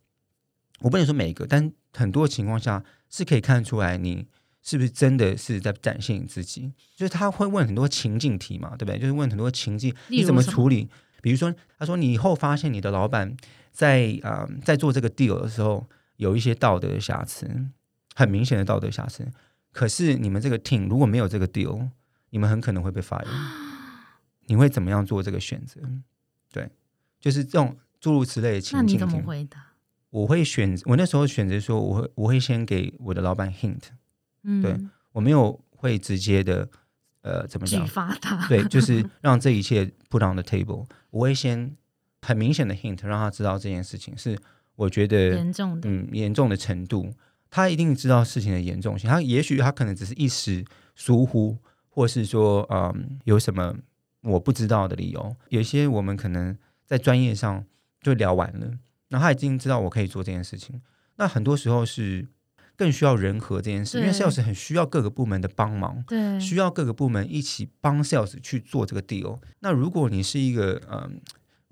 [0.80, 4.28] 我不能说每一个，但很多情况下是可以看出来你
[4.62, 6.72] 是不是真的是在展现你自己。
[6.96, 9.00] 就是他会问很多情境题嘛，对不对？
[9.00, 10.90] 就是问很多情境，你怎么处理？
[11.22, 13.36] 比如说，他说你以后发现你的老板
[13.72, 17.50] 在啊、呃在做这个 deal 的时候有一些道德的瑕疵，
[18.14, 19.28] 很明显的道德瑕疵。
[19.72, 21.90] 可是你们这个 team 如果没有这个 deal，
[22.30, 23.26] 你们很可能会被 fire。
[24.48, 25.82] 你会怎么样做这个选择？
[26.52, 26.70] 对，
[27.20, 28.94] 就是这种诸如此类的情境题。
[28.94, 29.74] 你怎么回答？
[30.16, 33.82] 我会选，我那时候选择说，我会我会先给我的老板 hint，
[34.44, 34.74] 嗯，对
[35.12, 36.70] 我没有会直接的
[37.22, 37.86] 呃怎么举讲？
[37.86, 40.86] 发他，对，就是让这一切 put on the table。
[41.10, 41.76] 我会先
[42.22, 44.40] 很明显的 hint，让他知道这件事情是
[44.78, 47.12] 我觉得严重的，嗯严重的程度，
[47.50, 49.10] 他一定知道事情的严重性。
[49.10, 50.64] 他也许他可能只是一时
[50.96, 51.58] 疏忽，
[51.90, 53.76] 或是说，嗯，有什么
[54.22, 55.36] 我不知道的理由。
[55.50, 57.66] 有些我们可能在专业上
[58.02, 58.72] 就聊完了，
[59.10, 60.82] 然后他已经知道我可以做这件事情。
[61.18, 62.28] 那很多时候是
[62.76, 69.40] 更需要人和这件事，因为 sales 很需要各个部门的帮忙，对，需要各个部门一起帮 sales 去做这个 deal。
[69.60, 71.22] 那如果你是一个嗯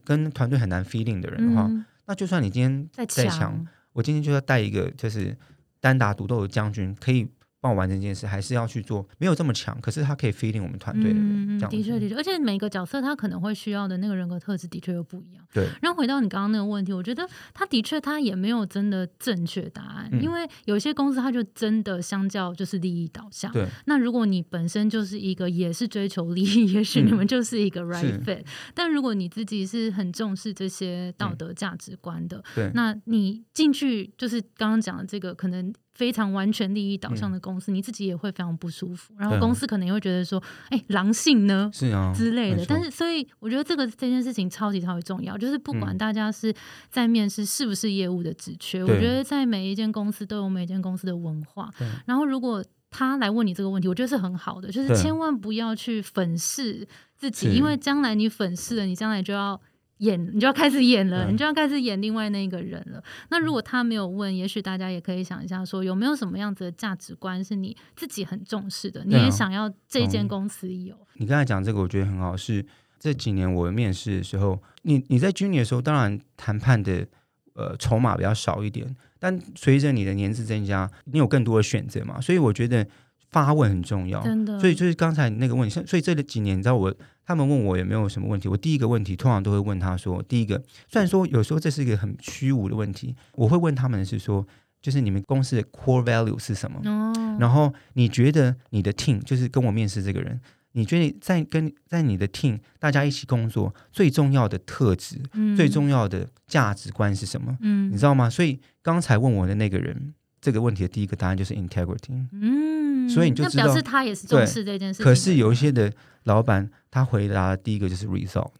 [0.03, 1.69] 跟团队很难 feeling 的人的话，
[2.05, 5.37] 那就算你今天再强，我今天就要带一个就是
[5.79, 7.29] 单打独斗的将军，可以。
[7.63, 11.57] 帮我完成这件事，还是要去做，没有这么强，可是他可以 feeding 我们团队的人。
[11.69, 15.41] 的确，的确，而且每个角色他可能会需要的那个人格特质的确又不一样。
[15.53, 15.69] 对。
[15.81, 23.49] 然后回到你刚刚那个问题，我觉得他的确他也没有真的正确答案，因为有些公司他就真的相较就是利益导向。
[23.53, 23.65] 对。
[23.85, 28.43] 那如果你本身就是一个也是追求利益， 也许你们就是一个 right fit。
[28.73, 35.73] 但如果你自己是很重视这些道德价值观的，对，那你进去就是刚刚讲的这个可能。
[35.93, 39.13] 非常完全利益导向的公司，你自己也会非常不舒服。
[39.17, 42.65] 然后公司可能也会觉得说：“哎，狼性呢？”是啊，之类的。
[42.67, 45.37] 但是，所以我觉得这个这件事情超级超级重要。
[45.37, 46.53] 就是不管大家是
[46.89, 51.71] 在面试是不是业务的职缺，我觉得在每一间公司都有每一间公司的文化。
[52.05, 54.71] 然后，如果他来问你这个问题，我觉得是很好的。
[54.71, 59.59] 就是千万不要去粉饰自己，因为将来你粉饰了，你将来就要。
[60.03, 63.01] 演你就要开始演了，你就要开始演另外那个人了。
[63.29, 70.95] 那如果他没有问，也许大家也可以想一下，说有没有什么样子的价值观是你自己很重视的，你也想要这间公司有。
[71.15, 72.35] 你刚才讲这个，我觉得很好。
[72.35, 72.65] 是
[72.99, 77.07] 这几年我面试的时候，你你在军旅的时候，当然谈判的
[77.53, 82.19] 呃筹码比较少一点，但随着你的年资增加，你有更多的选择嘛。
[82.19, 82.87] 所以我觉得
[83.33, 84.57] 发问很重要，真的。
[84.61, 86.95] 所以就是刚才那个问题，所以这几年你知道我。
[87.25, 94.45] 他们问我有没有什么问题，我第一个问题通常都会问他说：第一个，虽然说有时候这是一个很虚无的问题，我会问他们是说，
[94.81, 96.81] 就是你们公司的 core value 是什么？
[96.83, 100.37] 哦，然后你觉得你的 team 就是跟我面试这个人，
[100.73, 105.21] 你觉得在跟在你的 team 大家一起工作最重要的特质，
[105.55, 107.57] 最重要的价值观是什么？
[107.61, 108.29] 嗯，你知道吗？
[108.29, 112.27] 所以刚才问我的那个人这个问题的第一个答案就是 integrity。
[112.31, 115.01] 嗯，所以你就知道表示他也是重视这件事。
[115.01, 115.91] 可是有一些的
[116.25, 116.69] 老板。
[116.93, 118.51] 他回答的第一个就是 result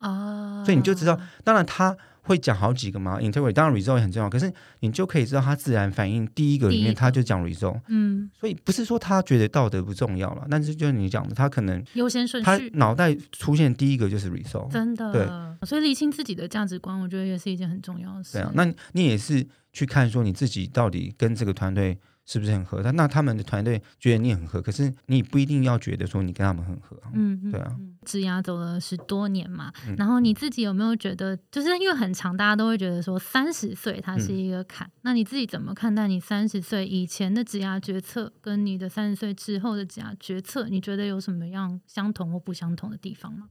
[0.00, 1.96] 哦，所以你就知道，当然他
[2.26, 18.32] 会讲好几个吗，integrity 当然 result 也很重要，可是你就可以知道他自然反应第一个里面他就讲 result，嗯，所以不是说他觉得道德不重要了，但是就是你讲的，他可能优先顺序，他脑袋出现第一个就是 result，真的，对，所以理清自己的价值观，我觉得也是一件很重要的事。
[18.32, 21.96] 对啊，那你也是去看说你自己到底跟这个团队。
[22.26, 22.82] 是不是很合？
[22.82, 27.00] 他那他们的团队觉得你很合，可是你不一定要觉得说你跟他们很合。
[27.14, 27.74] 嗯，对啊。
[28.04, 34.88] 职涯走了十多年嘛，然后你自己有没有觉得，就是因为很长，大家都会觉得说三十岁它是一个坎。
[35.02, 40.68] 那你自己怎么看待你三十岁以前的职涯决策，跟你的三十岁之后的职涯决策？
[40.68, 43.48] 你觉得有什么样相同或不相同的地方吗？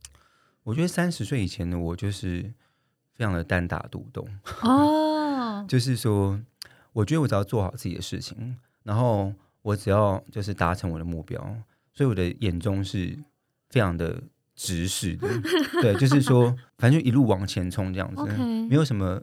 [0.63, 2.53] 我觉得三十岁以前的我就是
[3.13, 4.27] 非常的单打独斗
[4.61, 6.39] 哦， 就是说，
[6.93, 8.57] 我觉得我只要做好自己的事情。
[8.85, 11.41] 然后我只要就是达成我的目标，
[11.91, 13.17] 所以我的眼中是
[13.71, 14.21] 非常的
[14.55, 15.27] 直视的，
[15.81, 18.23] 对，就是说反正就一路往前冲这样子，
[18.69, 19.19] 没有什么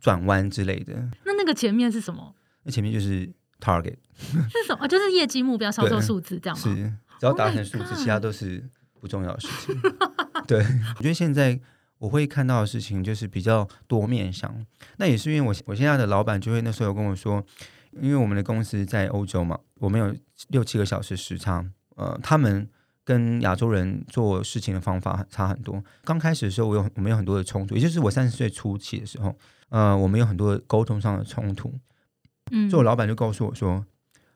[0.00, 0.94] 转弯之类的。
[1.26, 2.34] 那那个前面是什么？
[2.62, 4.88] 那前面就是 target 是什么？
[4.88, 6.62] 就是业绩目标、销售数字这样吗？
[6.62, 6.74] 是，
[7.20, 8.66] 只要达成数字，其他都是
[8.98, 9.78] 不重要的事情。
[10.48, 10.64] 对，
[10.96, 11.60] 我觉得现在
[11.98, 14.64] 我会看到的事情就是比较多面向，
[14.96, 17.44] 那也是因为我我现在的老板就会那时候有跟我说。
[18.00, 20.14] 因为我们的公司在欧洲嘛，我们有
[20.48, 21.64] 六七个小时时差，
[21.96, 22.68] 呃，他们
[23.04, 25.82] 跟亚洲人做事情的方法差很多。
[26.04, 29.36] 刚开始的时候，我有我们有很多的冲突，也就是我三十岁初期的时候，
[29.68, 31.72] 呃，我们有很多沟通上的冲突。
[32.50, 33.84] 嗯，所以我老板就告诉我说，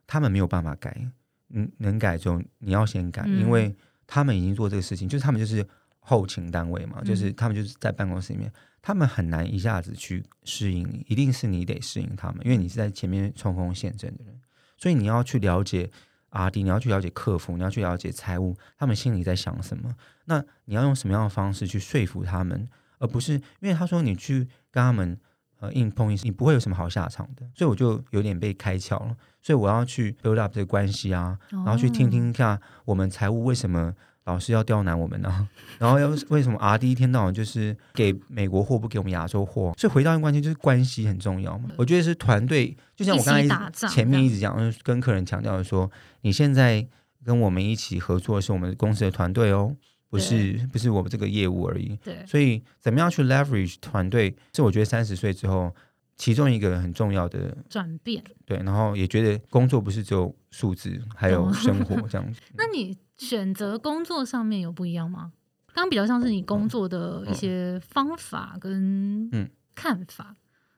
[0.06, 1.08] 他们没有办法改，
[1.50, 3.74] 嗯，能改就你要先改，因为
[4.06, 5.66] 他们已经做这个事情，就是他们就是
[5.98, 8.52] 后勤单位嘛，就是他们就是在办公室里面。
[8.86, 14.40] 他们很难一下子去适应你，一定是你得适应他们，因为你是在前面冲锋陷阵的人，
[14.78, 15.90] 所以你要去了解
[16.28, 19.92] 阿弟，你要去了解客服，你要去了解财务，他们心里在想什么。
[20.26, 22.68] 那你要用什么样的方式去说服他们，
[23.00, 25.18] 而不是因为他说你去跟他们
[25.58, 27.44] 呃硬碰硬，你不会有什么好下场的。
[27.56, 33.96] 所以我就有点被开窍了，所以我要去 build up 这个关系啊，然后去听听看我们财务为什么。
[34.26, 39.72] 老师要刁难我们呢， 然后要为什么 R D 一天到晚就是给美国货不给我们亚洲货？
[39.78, 41.70] 所以回到一个关键，就是关系很重要嘛。
[41.76, 45.90] 我觉得是团队，就像我刚才前面一直讲，跟客人强调的说，
[46.22, 46.86] 你现在
[47.24, 49.74] 跟我们一起合作的是我们公司的团队哦，
[50.10, 51.96] 不是不是我们这个业务而已。
[52.02, 54.34] 对，所以怎么样去 leverage 团队？
[54.52, 55.72] 是我觉得三十岁之后
[56.16, 58.22] 其中一个很重要的转变。
[58.44, 62.40] 对，然后也觉得工作不是只有数字，还有生活这样子。
[62.56, 65.32] 那 你选择工作上面有不一样吗？
[65.74, 70.36] 刚刚比较像是你工作的一些方法跟嗯看法，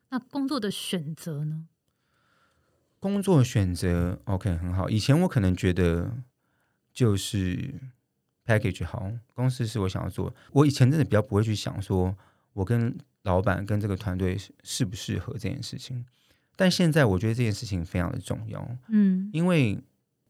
[0.09, 1.66] 那工作的选择呢？
[2.98, 4.90] 工作选择 OK 很好。
[4.90, 6.12] 以前我可能觉得
[6.92, 7.74] 就是
[8.44, 10.35] package 好，公司是我想要做。
[10.51, 12.16] 我以前真的比较不会去想说，
[12.55, 16.05] 我跟老板跟这个团队适不适合这件事情。
[16.57, 19.81] 但现在我觉得这件事情非常的重要，嗯因为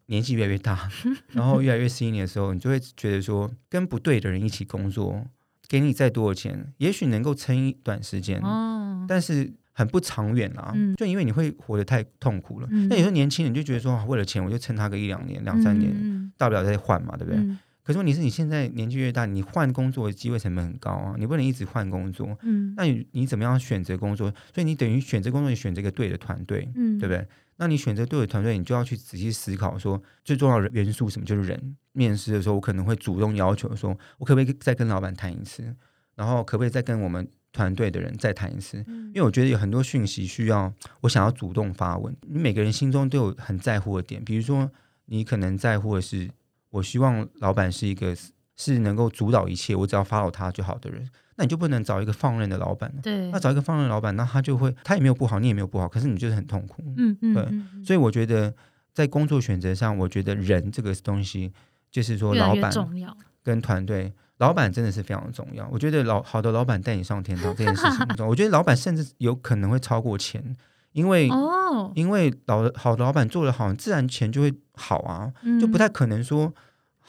[0.09, 0.90] 年纪越来越大，
[1.33, 5.25] 然后越来越 senior 的时候，你就会觉得说，跟不对的人一起工作，
[5.68, 10.73] 给你再多的钱，也许能够撑一段时间，哦，但是很不长远啦。
[10.75, 12.68] 嗯就因为你会活得太痛苦了。
[12.71, 17.38] 嗯那有时候年轻人就觉得说，啊为了钱我就撑他个一两年、两三年，嗯大不了再换嘛，对不对？
[17.40, 22.37] 嗯可是问题是你现在年纪越大，你换工作的机会成本很高啊，你不能一直换工作。
[22.42, 24.31] 嗯那你你怎么样选择工作？
[24.55, 27.27] 所以你等于选择工作，你选择一个对的团队，嗯，对不对？
[27.59, 31.77] 那你选择对的团队，你就要去仔细思考说，最重要的元素什么就是人。
[31.92, 35.75] 面试的时候，我可能会主动要求说，我可不可以再跟老板谈一次，
[36.14, 38.85] 然后可不可以再跟我们团队的人再谈一次？
[38.87, 42.16] 嗯因为我觉得有很多讯息需要我想要主动发问。
[42.23, 44.71] 你每个人心中都有很在乎的点，比如说
[45.07, 46.31] 你可能在乎的是，
[46.71, 48.16] 我希望老板是一个
[48.55, 52.92] 是能够主导一切，我只要 follow 他就好的人，那你就不能找一个放任的老板。
[53.01, 56.83] 对，那找一个放任的老板，那他就会他也没有不好，你也没有不好，可是你就是很痛苦。
[56.96, 58.53] 嗯嗯对所以我觉得
[58.92, 61.53] 在工作选择上，我觉得人这个东西，
[61.92, 63.16] 就是说老板重要。
[63.44, 65.66] 跟团队，老板真的是非常重要。
[65.70, 70.57] 我觉得老好的老板带你上天堂这件事情我觉得老板甚至有可能会超过钱，
[70.92, 76.53] 因为、哦，因为老的好的老板做得好，自然钱就会好啊，嗯就不太可能说。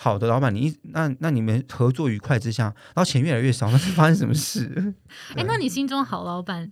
[0.02, 4.96] 好的老板，你一那那你们合作愉快之下，然后钱越来越少， 那是发生什么事？
[5.36, 6.72] 哎，那你心中好老板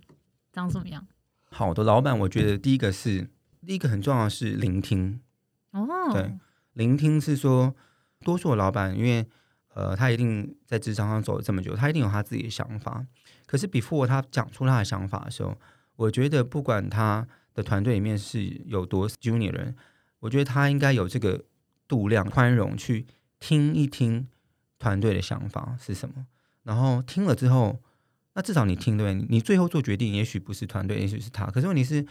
[0.54, 1.06] 长什么样？
[1.52, 3.30] 好的老板，我觉得第一个是
[3.66, 5.20] 第一个很重要的是聆听，
[5.72, 6.38] 哦，对，
[6.72, 7.76] 聆听是说，
[8.22, 9.28] 多数的老板，因为
[9.74, 13.06] 呃，他一定在职场上走了这么久，他一定有他自己的想法。
[13.46, 15.54] 可是 before 他讲出他的想法的时候，
[15.98, 19.76] 我觉得不管他的团队里面是有多 junior 人，
[20.20, 21.44] 我觉得他应该有这个
[21.88, 23.06] 度量、宽容去
[23.39, 24.28] 听一听
[24.80, 26.26] 团队的想法是什么。
[26.63, 27.80] 然后听了之后，
[28.34, 29.13] 那至少你听对？
[29.13, 31.45] 你最后做决定，也许不是团队，也许是他。
[31.47, 32.06] 可是问题是，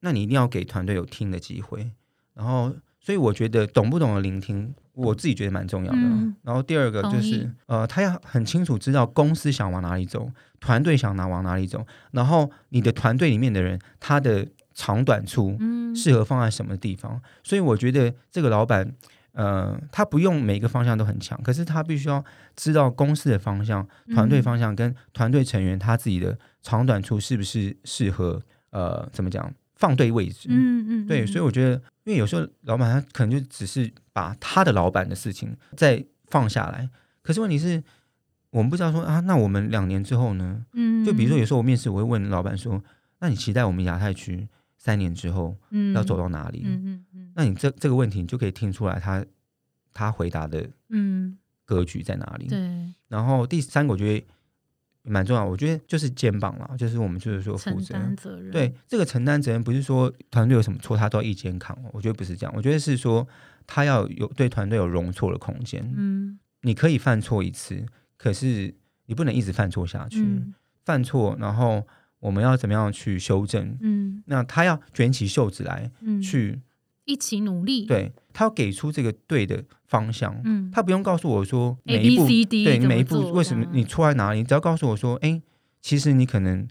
[0.00, 1.90] 那你一定要给团队有听的机会。
[2.34, 5.98] 然后，所以我觉得懂不懂得聆听，我自己觉得蛮重要的。
[5.98, 17.18] 嗯然后第二个就是，呃，他要很清楚知道公司想往哪里走，团队想拿往哪里走，然后你的团队里面的人他的长短处嗯，适合放在什么地方。
[17.42, 18.94] 所以我觉得这个老板，
[19.34, 22.24] 呃，他不用每个方向都很强，可是他必须要
[22.56, 30.48] 知道公司的方向、团队嗯方向跟团队成员他自己的长短处是不是适合，呃，怎么讲放对位置。
[30.50, 36.88] 嗯嗯，对，所以我觉得，因为有时候老板他可能就只是把他的老板的事情再放下来，
[37.22, 37.82] 可是问题是，
[38.50, 40.64] 我们不知道说啊，那我们两年之后呢？
[40.74, 42.82] 嗯，就比如说有时候我面试，我会问老板说，
[43.18, 44.48] 那你期待我们亚太区
[44.84, 46.60] 三年之后嗯要走到哪里？
[46.66, 49.24] 嗯嗯嗯那你这这个问题，你就可以听出来他
[49.94, 52.46] 他回答的嗯，格局在哪里。
[52.46, 52.58] 对，
[53.08, 54.26] 然后第三个我觉得
[55.04, 57.94] 蛮重要，我觉得就是肩膀啦，就是我们就是说负承责。
[57.94, 63.26] 担责任，对，这个承担责任不是说团队有什么错他都要一肩扛哦，我觉得不是这样，我觉得是说
[63.66, 65.82] 他要有对团队有容错的空间。
[65.96, 67.84] 嗯你可以犯错一次，
[68.18, 68.74] 可是
[69.06, 70.20] 你不能一直犯错下去。
[70.20, 71.82] 嗯犯错，然后
[72.20, 73.74] 我们要怎么样去修正？
[73.80, 76.60] 嗯那他要卷起袖子来嗯，去，
[77.04, 80.34] 一起努力，，对他要给出这个对的方向。
[80.44, 80.70] 嗯。
[80.72, 85.40] 他不用告诉我说 A 每一 B 步 C D 对你每一步为什么你错在哪里，你只要告诉我说，哎，
[85.80, 86.66] 其实你可能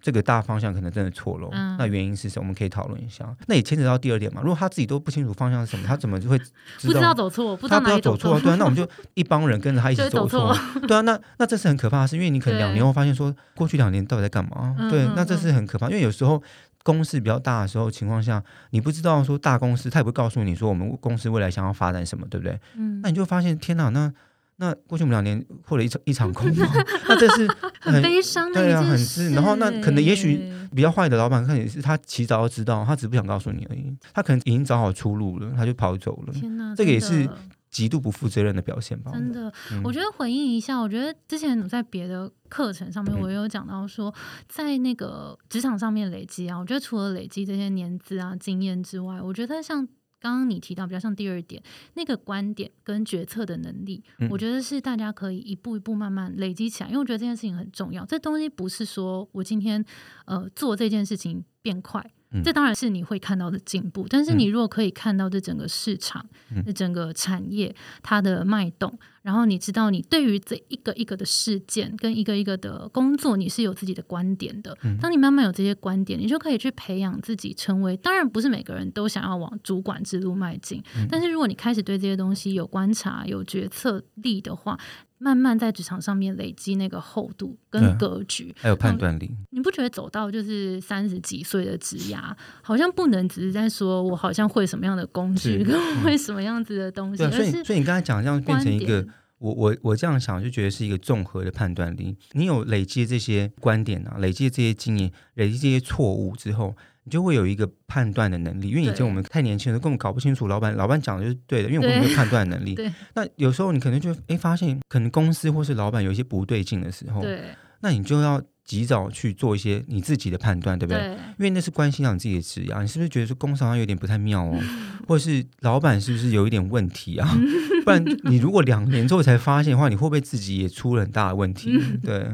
[0.00, 1.76] 这个大方向可能真的错了，嗯。
[1.76, 2.42] 那原因是什么？
[2.42, 3.34] 我们可以讨论一下。
[3.46, 6.38] 那也牵扯到第二点嘛，如果他自己都不清楚方向是什么，他怎么就会
[6.82, 10.54] 不知道走错，不知道他不要走错，对啊，那我们就一帮人跟着他一起 走错，
[10.86, 14.76] 对啊，那那这是很可怕的事，因为你可能两年后发现说，过去两年到底在干嘛？
[14.90, 16.40] 对那这是很可怕，因为有时候
[16.88, 22.58] 公司比较大的时候情况下，你不知道说大公司他也不会告诉你说我们公司未来想要发展什么，对不对？
[22.76, 23.02] 嗯。
[23.02, 24.10] 那，你就发现天哪，那
[24.56, 26.66] 那过去我们两年或者一场一场空嘛，
[27.06, 27.46] 那这是
[27.78, 37.28] 很悲伤的一对啊，很是，然后那可能也许欸比较坏的老板，可能也是他起早就知道，他只是不想告诉你而已，他可能已经找好出路了，他就跑走了，天哪，这个也是
[37.70, 39.12] 极度不负责任的表现吧？
[39.12, 44.14] 真的，嗯我觉得回应一下，我觉得之前在别的课程上面，嗯我也有讲到说，
[44.48, 49.86] 在那个职场上面累积啊，我觉得除了累积这些年资啊、经验之外，我觉得像
[50.20, 51.62] 刚刚你提到比较像第二点，
[51.94, 58.04] 那个观点跟决策的能力，嗯我觉得是大家可以一步一步慢慢累积起来，因为我觉得这件事情很重要。
[58.04, 59.84] 这东西不是说我今天
[60.24, 64.06] 呃做这件事情变快，嗯这当然是你会看到的进步。
[64.08, 66.24] 但是你如果可以看到这整个市场、
[66.54, 74.76] 嗯这整个产业它的脉动，然后你知道你对于这一个一个的事件跟一个一个的工作，你是有自己的观点的。
[74.82, 77.96] 嗯当你慢慢有这些观点，你就可以去培养自己，成为。
[77.96, 84.78] 当然不是每个人都想要往主管之路迈进，嗯但是如果你开始对这些东西有观察、有决策力的话，
[85.18, 89.30] 慢慢在职场上面累积那个厚度跟格局，还有判断力。
[89.50, 99.06] 你不觉得走到就是三十几岁的职涯，好像不能只是在说我好像会什么样的工具，跟我会什么样子的东西，对啊，所以所以你刚才讲这样变成一个，
[99.38, 102.16] 我我我这样想就觉得是一个综合的判断力。
[102.32, 106.76] 你有累积这些观点啊，累积这些经验，累积这些错误之后，
[107.08, 108.68] 你就会有一个判断的能力。
[108.68, 112.74] 因为以前我们太年轻了，根本搞不清楚老板老板讲的就是对的，因为我们没有判断能力。
[112.76, 117.40] 对那有时候你可能就哎发现，可能公司或是老板有一些不对劲的时候，对
[117.80, 121.00] 那你就要及早去做一些你自己的判断，对不对？
[121.00, 124.60] 对因为那是关系到你自己的职业，你是不是觉得说工商有点不太妙哦，
[125.08, 127.34] 或者是老板是不是有一点问题啊？
[127.84, 131.80] 不然你如果两年之后才发现的话，你会不会自己也出了很大的问题？
[132.04, 132.26] 对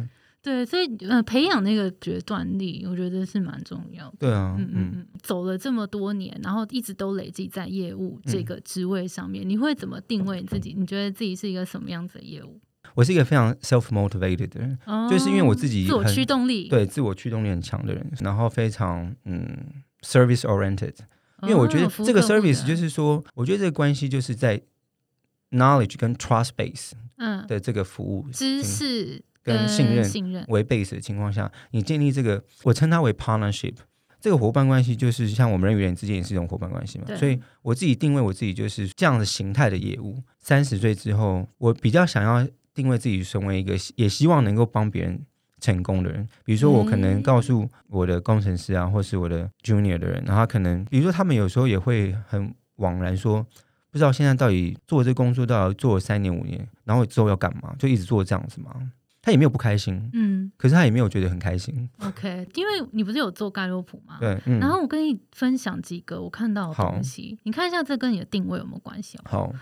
[0.44, 4.16] 对，所以呃，培养那个决断力，我觉得是蛮重要的。
[4.18, 10.74] 对啊，嗯嗯嗯，嗯，走了这么多年，然后一直都累积在业务这个职位上面，你会怎么定位你自己？
[10.76, 12.60] 你觉得自己是一个什么样子的业务？
[12.94, 19.48] 我是一个非常 self motivated 的人，哦就是因为我自己自我驱动力，对自我驱动力很强的人，然后非常嗯
[20.02, 20.94] service oriented，
[21.38, 24.60] 哦，因为我觉得这个 service 就是说，我觉得这个关系就是在
[25.50, 33.74] knowledge 跟 trust base 嗯的这个服务知经识跟信任信任，为 base 的情况下，你建立这个，我称它为 partnership。
[34.20, 40.16] 这个伙伴关系就是像我们人与人之间也是一种伙伴关系嘛，所以我自己定位我自己就是这样的形态的业务。
[40.38, 45.20] 三十岁之后，我比较想要定位自己成为一个也希望能够帮别人
[45.60, 46.26] 成功的人。
[46.42, 53.46] 比如说，我可能告诉我的工程师啊，或是我的 junior 的人，然后他可能比如说他们有时候也会很惘然说，
[53.94, 58.74] 不知道现在到底做这工作到底做了三年五年，然后之后要干嘛，就一直做这样子嘛。
[59.22, 61.88] 他也没有不开心，嗯可是他也没有觉得很开心。
[62.00, 64.16] ，OK，因为你不是有做盖洛普吗？
[64.18, 69.22] 对，嗯，然后我跟你分享几个我看到的好东西，你看一下这跟你的定位有没有关系哦？
[69.24, 69.52] 好，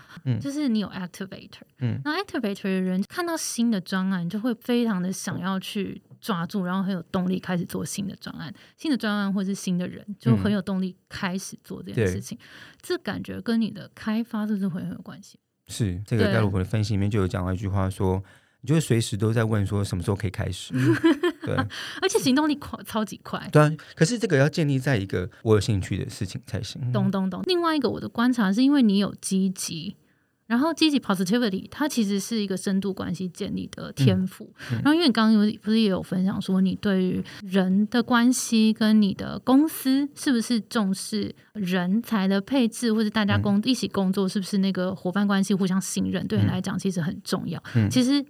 [0.41, 12.37] 就是你有 activator，嗯那 activator 的人看到新的专案，就会非常的想要去抓住，然后很有动力开始做新的专案，新的专案或是新的人，就很有动力开始做这件事情。
[12.81, 15.37] 这感觉跟你的开发是不是会很有关系？
[15.67, 18.23] 是这个对盖洛普的分析里面就有讲到一句话说，
[18.61, 20.73] 你就会随时都在问说什么时候可以开始。
[21.43, 21.53] 对
[22.01, 23.45] 而且行动力快，超级快。
[23.51, 26.91] 对啊，可是这个要建立在一个我有兴趣的事情才行。
[26.93, 27.41] 懂懂懂。
[27.45, 29.97] 另外一个我的观察是因为你有积极，
[30.45, 34.53] 然后积极 positivity，它其实是一个深度关系建立的天赋。
[34.71, 47.61] 嗯然后因为你刚刚有不是也有分享说，你对于人的关系跟你的公司是不是重视人才的配置，或者大家工、一起工作是不是那个伙伴关系互相信任，对你嗯来讲其实很重要。
[47.75, 48.25] 嗯其实。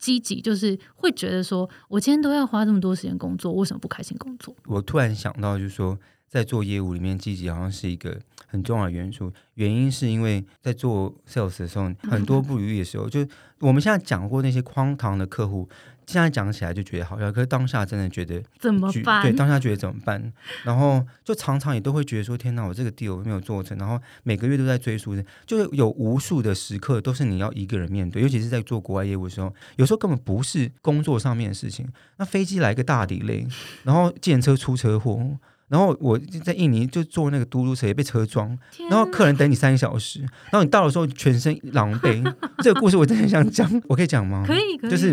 [0.00, 4.56] 积极就是会觉得说，我今天都要花这么多时间工作，为什么不开心工作？
[4.64, 8.18] 我突然想到，就是说，在做业务里面，积极好像是一个
[8.50, 9.32] 很重要的元素。
[9.54, 13.26] 原因是因为在做 sales 的时候，很多不如意的时候，就
[13.60, 15.68] 我们现在讲过那些荒唐的客户，
[16.06, 19.22] 现在讲起来就觉得好笑，可是当下真的觉得怎么办？
[19.22, 20.32] 对，当下觉得怎么办？
[20.64, 25.14] 然后就常常也都会觉得说：天哪，我这个 deal 没有做成，然后每个月都在追溯，
[25.46, 31.86] 就是有无数的时刻都是你要一个人面对，尤其是在做国外业务的时候，有时候根本不是工作上面的事情。
[32.16, 33.46] 那飞机来个大 delay，
[33.84, 35.38] 然后电车出车祸。
[35.70, 38.58] 然后我在印尼就坐那个嘟嘟车也被车撞，
[38.90, 42.22] 然后客人等你三个小时，然后你到的时候全身狼狈。
[42.62, 44.44] 这个故事我真的很想讲，我可以讲吗？
[44.46, 45.08] 可以可以，就是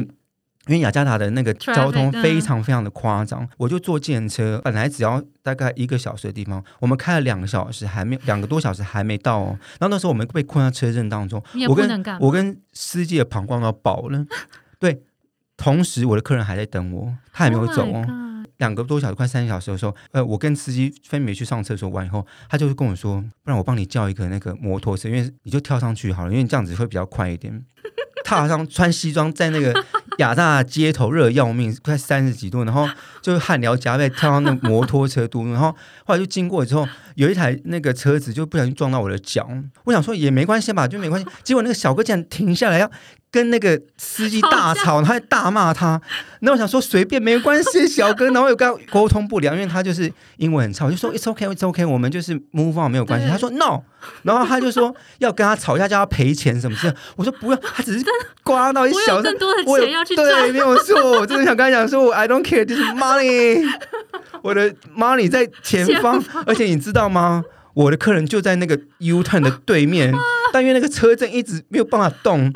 [0.68, 9.58] 因为雅加达的那个交通嗯非常非常的夸张，我就坐电车，本来只要大概一个小时的地方，我们开了两个小时，还没两个多小时还没到哦。
[9.80, 11.88] 然后那时候我们被困在车阵当中，我跟。
[12.20, 14.26] 我跟司机的膀胱都要爆了。
[14.80, 15.02] 对，
[15.58, 18.24] 同时我的客人还在等我，他还没有走 Oh 哦。
[18.58, 27.64] 两个多小时，快三个小时的时候，呃，我跟司机分别去上厕所完以后，他就跟我说，不然我帮你叫一个那个摩托车，因为你就跳上去好了，因为这样子会比较快一点。
[28.26, 29.74] 踏上穿西装，在那个
[30.20, 32.86] 亚大街头热得要命，快三十几度，然后
[33.22, 35.72] 就汗流浃背，跳到那摩托车度，然后
[36.04, 36.86] 后来就经过之后，
[37.16, 39.48] 有一台那个车子就不小心撞到我的脚，
[39.86, 41.28] 我想说也没关系吧，就没关系。
[41.44, 42.92] 结果那个小哥竟然停下来要
[43.32, 46.02] 跟那个司机大吵，然后还大骂他。
[46.40, 53.28] 那我想说随便没关系，小哥， 然后又跟他沟通不良，因为他就是英文很差，我就说 It's OK, It's OK，我们就是 move on 没有关系。
[53.28, 53.82] 他说 No，
[54.24, 56.94] 然后他就说要跟他吵架，叫他赔钱什么事。
[57.16, 58.06] 我说不要，他只是
[58.44, 63.68] 刮到一 我小有更多的我有钱要去对，没有错，我真的想跟他讲说，I don't care, this money，
[64.42, 67.44] 我的 money 在前方，而且你知道吗？
[67.74, 70.12] 我的客人就在那个 U turn 的对面，
[70.52, 72.52] 但因为那个车阵一直没有办法动，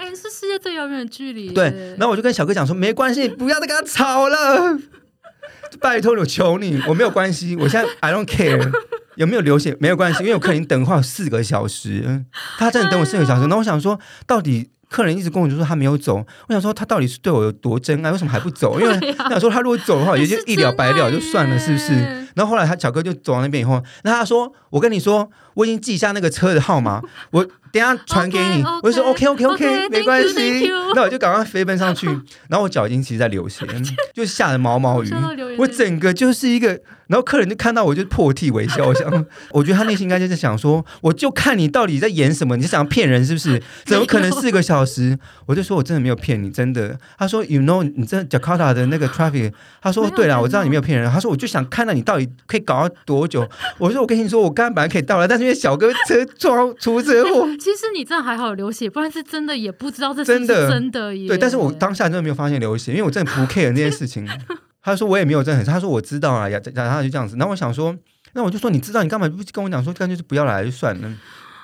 [0.61, 1.49] 最遥远的距离。
[1.49, 1.65] 对，
[1.97, 4.77] 然后我就跟小哥讲说，没关系，不要再跟他吵了，
[5.81, 8.71] 拜托你，我求你，我没有关系，我现在 I don't care。
[9.15, 12.25] 有没有流血没有关系，因为我客人等话有四个小时，嗯
[12.57, 13.41] 他真的等我四个小时。
[13.41, 18.79] 然后我想说，到底客人一直跟我就说他没有走，我想说他到底是对我有多真爱，为什么还不走？
[18.79, 21.93] 因为我想说他如果走的话，也就一了百了就算了，是不是？
[21.93, 22.27] 耶？
[22.35, 28.63] 然后后来他小哥就走到那边以后，那他说：“我跟你说，我已经记下那个车的号码， 我等下传给你。
[28.83, 30.93] 我就说 OK OK OK，OK，没关 thank 系 you。
[30.93, 32.07] 那我就赶快飞奔上去，
[32.49, 33.65] 然后我脚已经其实在流血，
[34.13, 35.09] 就吓得毛毛雨。
[35.57, 36.69] 我整个就是一个，
[37.07, 38.87] 然后客人就看到我就破涕为笑。
[38.87, 43.61] 我想， 我觉得他内心应该就是想说，我就看你到底在演什么，你是想骗人是不是？
[43.85, 45.17] 怎么可能四个小时？
[45.45, 46.97] 我就说我真的没有骗你，真的。
[47.17, 51.09] 他说 You know，你这 Jakarta 的那个 traffic，他说对啦，我知道你没有骗人。
[51.09, 53.47] 他说我就想看到你到底可以搞到多久。
[53.77, 57.47] 我说我跟你说，我刚刚本来可以到了，但是因为小哥车撞出车祸。
[57.59, 61.27] 其实你这样还好有流血，不然是真的也不知道这是真的真的耶。
[61.27, 64.27] 对，但是我当下真的没有发现流血，因为我真的不 care 那件事情。
[64.83, 67.35] 他说我也没有真的很，他说我知道啊，然然后就这样子。
[67.37, 67.95] 然后我想说，
[68.33, 71.07] 那我就说你知道，你干嘛不跟我讲说，干脆就不要来就算了。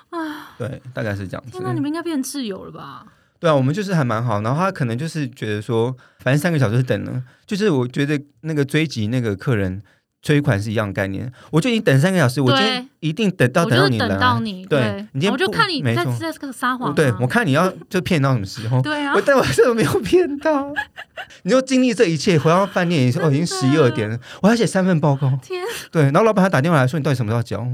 [0.09, 1.63] 啊对，大概是这样子天。
[1.63, 3.05] 哪，你们应该变挚友了吧？
[3.39, 4.41] 对啊，我们就是还蛮好。
[4.41, 9.81] 然后他可能就是觉得说，反正三个小时等了，就是我觉得那个追击那个客人
[10.27, 11.31] 催款是一样的概念。
[11.51, 14.17] 我就已经等三个小时，我今天一定等到等到你来。
[14.17, 16.93] 到你，对你今天我就不看你在在撒谎啊。
[16.93, 18.81] 对，我看你要就骗到什么时候。
[18.83, 20.73] 对啊我，但我真的没有骗到。
[21.43, 25.31] 你就经历这一切，回到饭店已经哦，已经十一二点了，我还写三份报告。
[25.41, 27.65] 天，对，然后老板还打电话来说，你到底什么时候要交？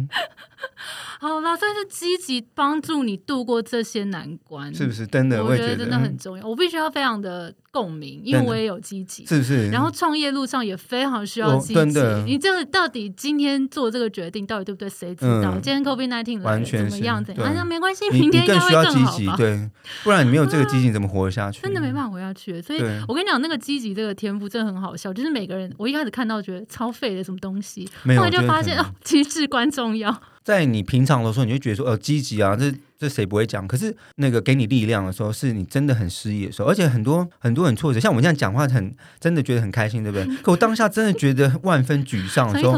[1.24, 5.42] 好啦，算是积极帮助你度过这些难关，是不是真的？
[5.42, 9.26] 我觉得真的很重要，我必须要非常的共鸣，因为我也有积极。
[9.26, 9.70] 是不是？
[9.70, 12.04] 然后创业路上也非常需要哦积极。
[12.26, 14.90] 你这个到底今天做这个决定，到底对不对？
[14.90, 15.56] 谁知道？
[15.56, 17.24] 嗯今天 COVID nineteen 来了完全怎么样？
[17.24, 17.56] 怎对样？
[17.56, 19.70] 那没关系，你明天应该会更好对，
[20.04, 21.62] 不然你没有这个激情，怎么活得下去？
[21.62, 25.14] 真的没办法活下去，所以我跟你讲，那个积极这个天赋真的很好笑。
[25.14, 30.22] 就是每个人，我一开始看到觉得超废的什么东西，后来就发现哦，其实至关重要。
[30.44, 33.66] 在你平常的时候，你就觉得说，呃，积极啊，这这谁不会讲？
[33.68, 40.26] 可是那个给你力量的时候，是你真的很失意的时候，而且很多很多很挫折，像我们这样讲话很真的觉得很开心，对不对？
[40.44, 42.74] 可我当下真的觉得万分沮丧的时候，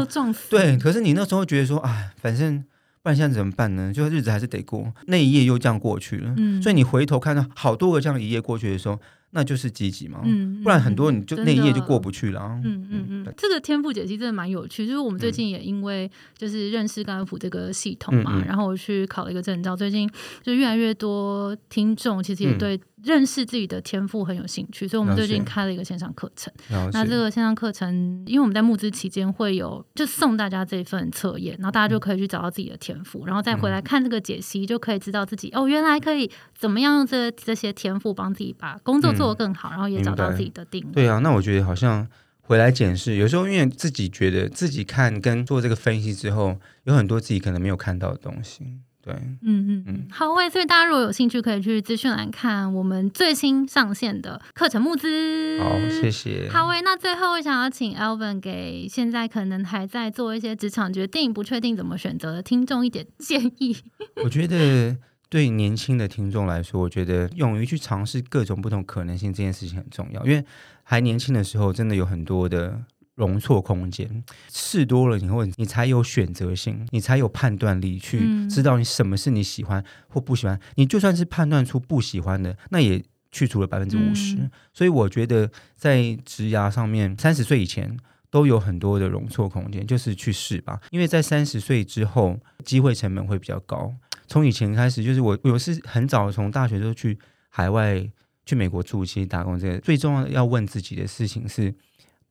[0.48, 2.58] 对，可是你那时候觉得说，哎，反正
[3.02, 3.92] 不然现在怎么办呢？
[3.92, 6.34] 就日子还是得过，那一夜又这样过去了。
[6.36, 8.98] 嗯所以你回头看到好多个这样一夜过去的时候，
[9.36, 10.22] 那就是积极嘛。
[10.24, 12.58] 嗯，不然很多嗯你就那一页就过不去了啊。
[12.64, 20.10] 嗯嗯嗯，这个天赋解析真的蛮有趣，就是我们最近也因为就是认识甘普这个系统嘛，嗯嗯然后我去考了一个证照，最近
[20.42, 26.52] 就越来越多听众其实也嗯对认识自己的天赋很有兴趣，所以我们最近开了一个线上课程。
[26.92, 40.92] 那这个线上课程，因为我们在募资期间会有就送大家这份测验，然后大家就可以去找到自己的天赋，然后再回来看这个解析，就可以知道自己哦，原来可以怎么样用这这些天赋帮自己把工作做得更好，然后也找到自己的定位。
[40.92, 42.08] 对啊，那我觉得好像
[42.40, 48.80] 回来检视，有时候因为自己觉得自己看跟做这个分析之后，有很多自己可能没有看到的东西。
[49.06, 55.60] 对，嗯嗯嗯嗯，好喂，所以大家如果有兴趣，可以去资讯栏看我们最新上线的课程募资。
[55.62, 56.48] 好，谢谢。
[56.50, 63.76] 好喂，那最后我想要请 Alvin 给现在可能还在做一些职场决定、不确定怎么选择的听众一点建议。
[64.24, 64.96] 我觉得
[65.28, 70.44] 对年轻的听众来说，我觉得勇于去尝试各种不同可能性这件事情很重要，因为
[70.82, 72.82] 还年轻的时候，真的有很多的。
[73.16, 80.58] 容错空间，试多了以后，你才有选择性，你才有判断力，去嗯知道你什么是你喜欢或不喜欢。
[80.76, 83.02] 你就算是判断出不喜欢的，那也
[83.32, 84.50] 去除了百分之五十嗯。
[84.72, 87.96] 所以我觉得在职涯上面，三十岁以前
[88.30, 90.80] 都有很多的容错空间，就是去试吧。
[90.90, 93.92] 因为在三十岁之后，机会成本会比较高。
[94.26, 98.06] 从以前开始，就是我我是很早从大学就去海外
[98.44, 101.74] 去美国住期打工，这个最重要的要问自己的事情是，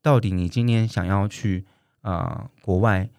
[0.06, 1.64] 到底你今天想要去
[2.02, 3.10] 啊、呃国外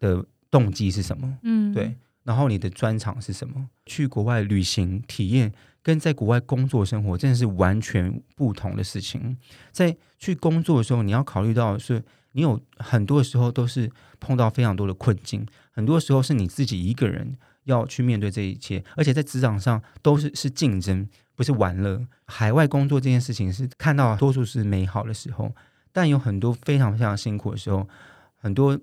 [0.00, 1.38] 的动机是什么？
[1.44, 1.94] 嗯，对，
[2.24, 3.68] 然后你的专长是什么？
[3.86, 9.36] 去国外旅行体验，跟在国外工作生活真的是完全不同的事情。
[9.70, 13.88] 在去工作的时候，你要考虑到是，你有很多的时候都是
[14.18, 22.06] 碰到非常多的困境，很多时候是你自己一个人要去面对这一切，而且在职场上都是是竞争，不不是玩乐。
[22.26, 25.52] 海外工作这件事情是看到多数是美好的时候，
[25.92, 27.86] 但有很多非常非常辛苦的时候，
[28.36, 28.78] 很多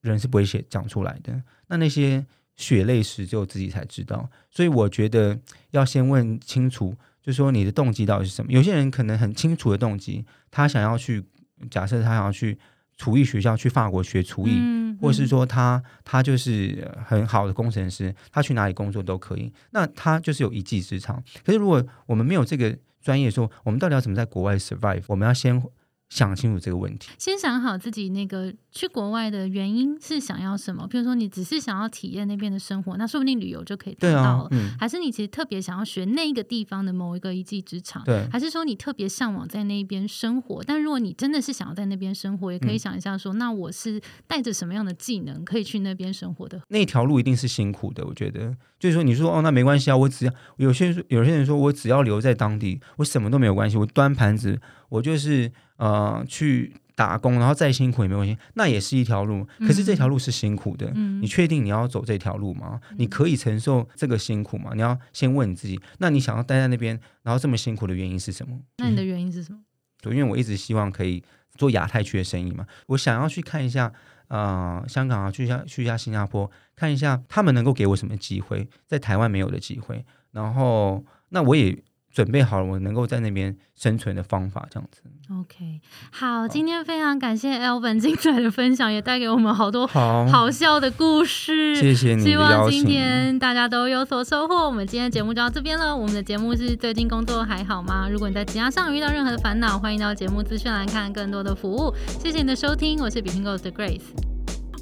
[0.00, 1.42] 人是不会写讲出来的。
[1.68, 2.24] 那那些
[2.56, 4.28] 血泪史只有自己才知道。
[4.50, 5.38] 所以我觉得
[5.70, 8.50] 要先问清楚，就说你的动机到底是什么。
[8.50, 11.22] 有些人可能很清楚的动机，他想要去，
[11.70, 12.58] 假设他想要去
[12.96, 14.60] 厨艺学校去法国学厨艺。
[14.98, 19.52] 或是说他他就是很好的工程师，他去哪里工作都可以。
[19.72, 21.22] 那他就是有一技之长。
[21.44, 25.02] 可是如果我们没有这个专业，说我们到底要怎么在国外 survive？
[25.08, 25.62] 我们要先。
[26.08, 30.86] 想清楚这个问题，先想好自己那个去国外的原因是想要什么。
[30.86, 34.50] 比如说，你只是想要体验那边的生活，那说不定旅游就可以达到了。
[34.78, 38.04] 还是你其实特别想要学那个地方的某一个一技之长？
[38.04, 38.26] 对。
[38.30, 40.62] 还是说你特别向往在那边生活？
[40.64, 46.62] 但如果你真的是想要在那边生活，也可以想一下说，那我是带着什么样的技能可以去那边生活的？
[46.68, 48.56] 那条路一定是辛苦的，我觉得。
[48.78, 55.50] 就是说，你说哦，那没关系啊，我只要有些有些人说我只要留在当地，我什么都没有关系，我端盘子，我就是。
[55.76, 59.46] 呃，去打工，然后再辛苦也没关系，那也是一条路。
[59.60, 62.80] 可是这条路是辛苦的，你确定你要走这条路吗？
[62.96, 64.70] 你可以承受这个辛苦吗？
[64.74, 65.78] 你要先问你自己。
[65.98, 68.58] 那你想要待在那边，然后这么辛苦的原因是什么？
[68.78, 69.58] 那你的原因是什么？
[70.00, 71.22] 对，因为我一直希望可以
[71.56, 72.66] 做亚太区的生意嘛。
[72.86, 73.92] 我想要去看一下，
[74.28, 80.04] 呃，香港啊，去一下去一下新加坡，看一下他们能够给我什么机会，在台湾没有的机会。
[80.32, 81.76] 然后，那我也。
[82.16, 85.02] 准备好了，我能够在那边生存的方法，这样子。
[85.30, 91.76] OK，好，今天非常感谢 Elvin 精彩的分享，也带给我们好多好笑的故事。
[91.76, 94.54] 谢谢你希望今天大家都有所收获。
[94.64, 95.94] 我们今天的节目就到这边了。
[95.94, 98.08] 我们的节目是最近工作还好吗？
[98.10, 101.94] 如果你在其他上遇到任何的烦恼，欢迎到节目资讯栏看更多的服务。
[102.18, 104.35] 谢谢你的收听，我是比 e Ghost 的 Grace。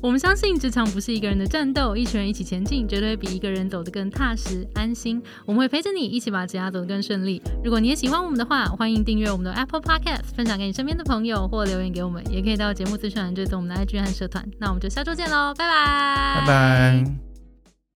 [0.04, 5.22] 我们相信职场不是一个人的战斗，一群人一起前进，绝对比一个人走得更踏实安心。
[5.46, 7.40] 我们会陪着你一起把职涯走得更顺利。
[7.64, 14.46] 如果你也喜欢我们的话，欢迎订阅我们的 Apple Podcast，分享给你身边的朋友，或留言给我们，也可以到节目资讯栏追踪我们的 IG 和社团。
[14.58, 17.33] 那我们就下周见喽，拜拜，拜拜。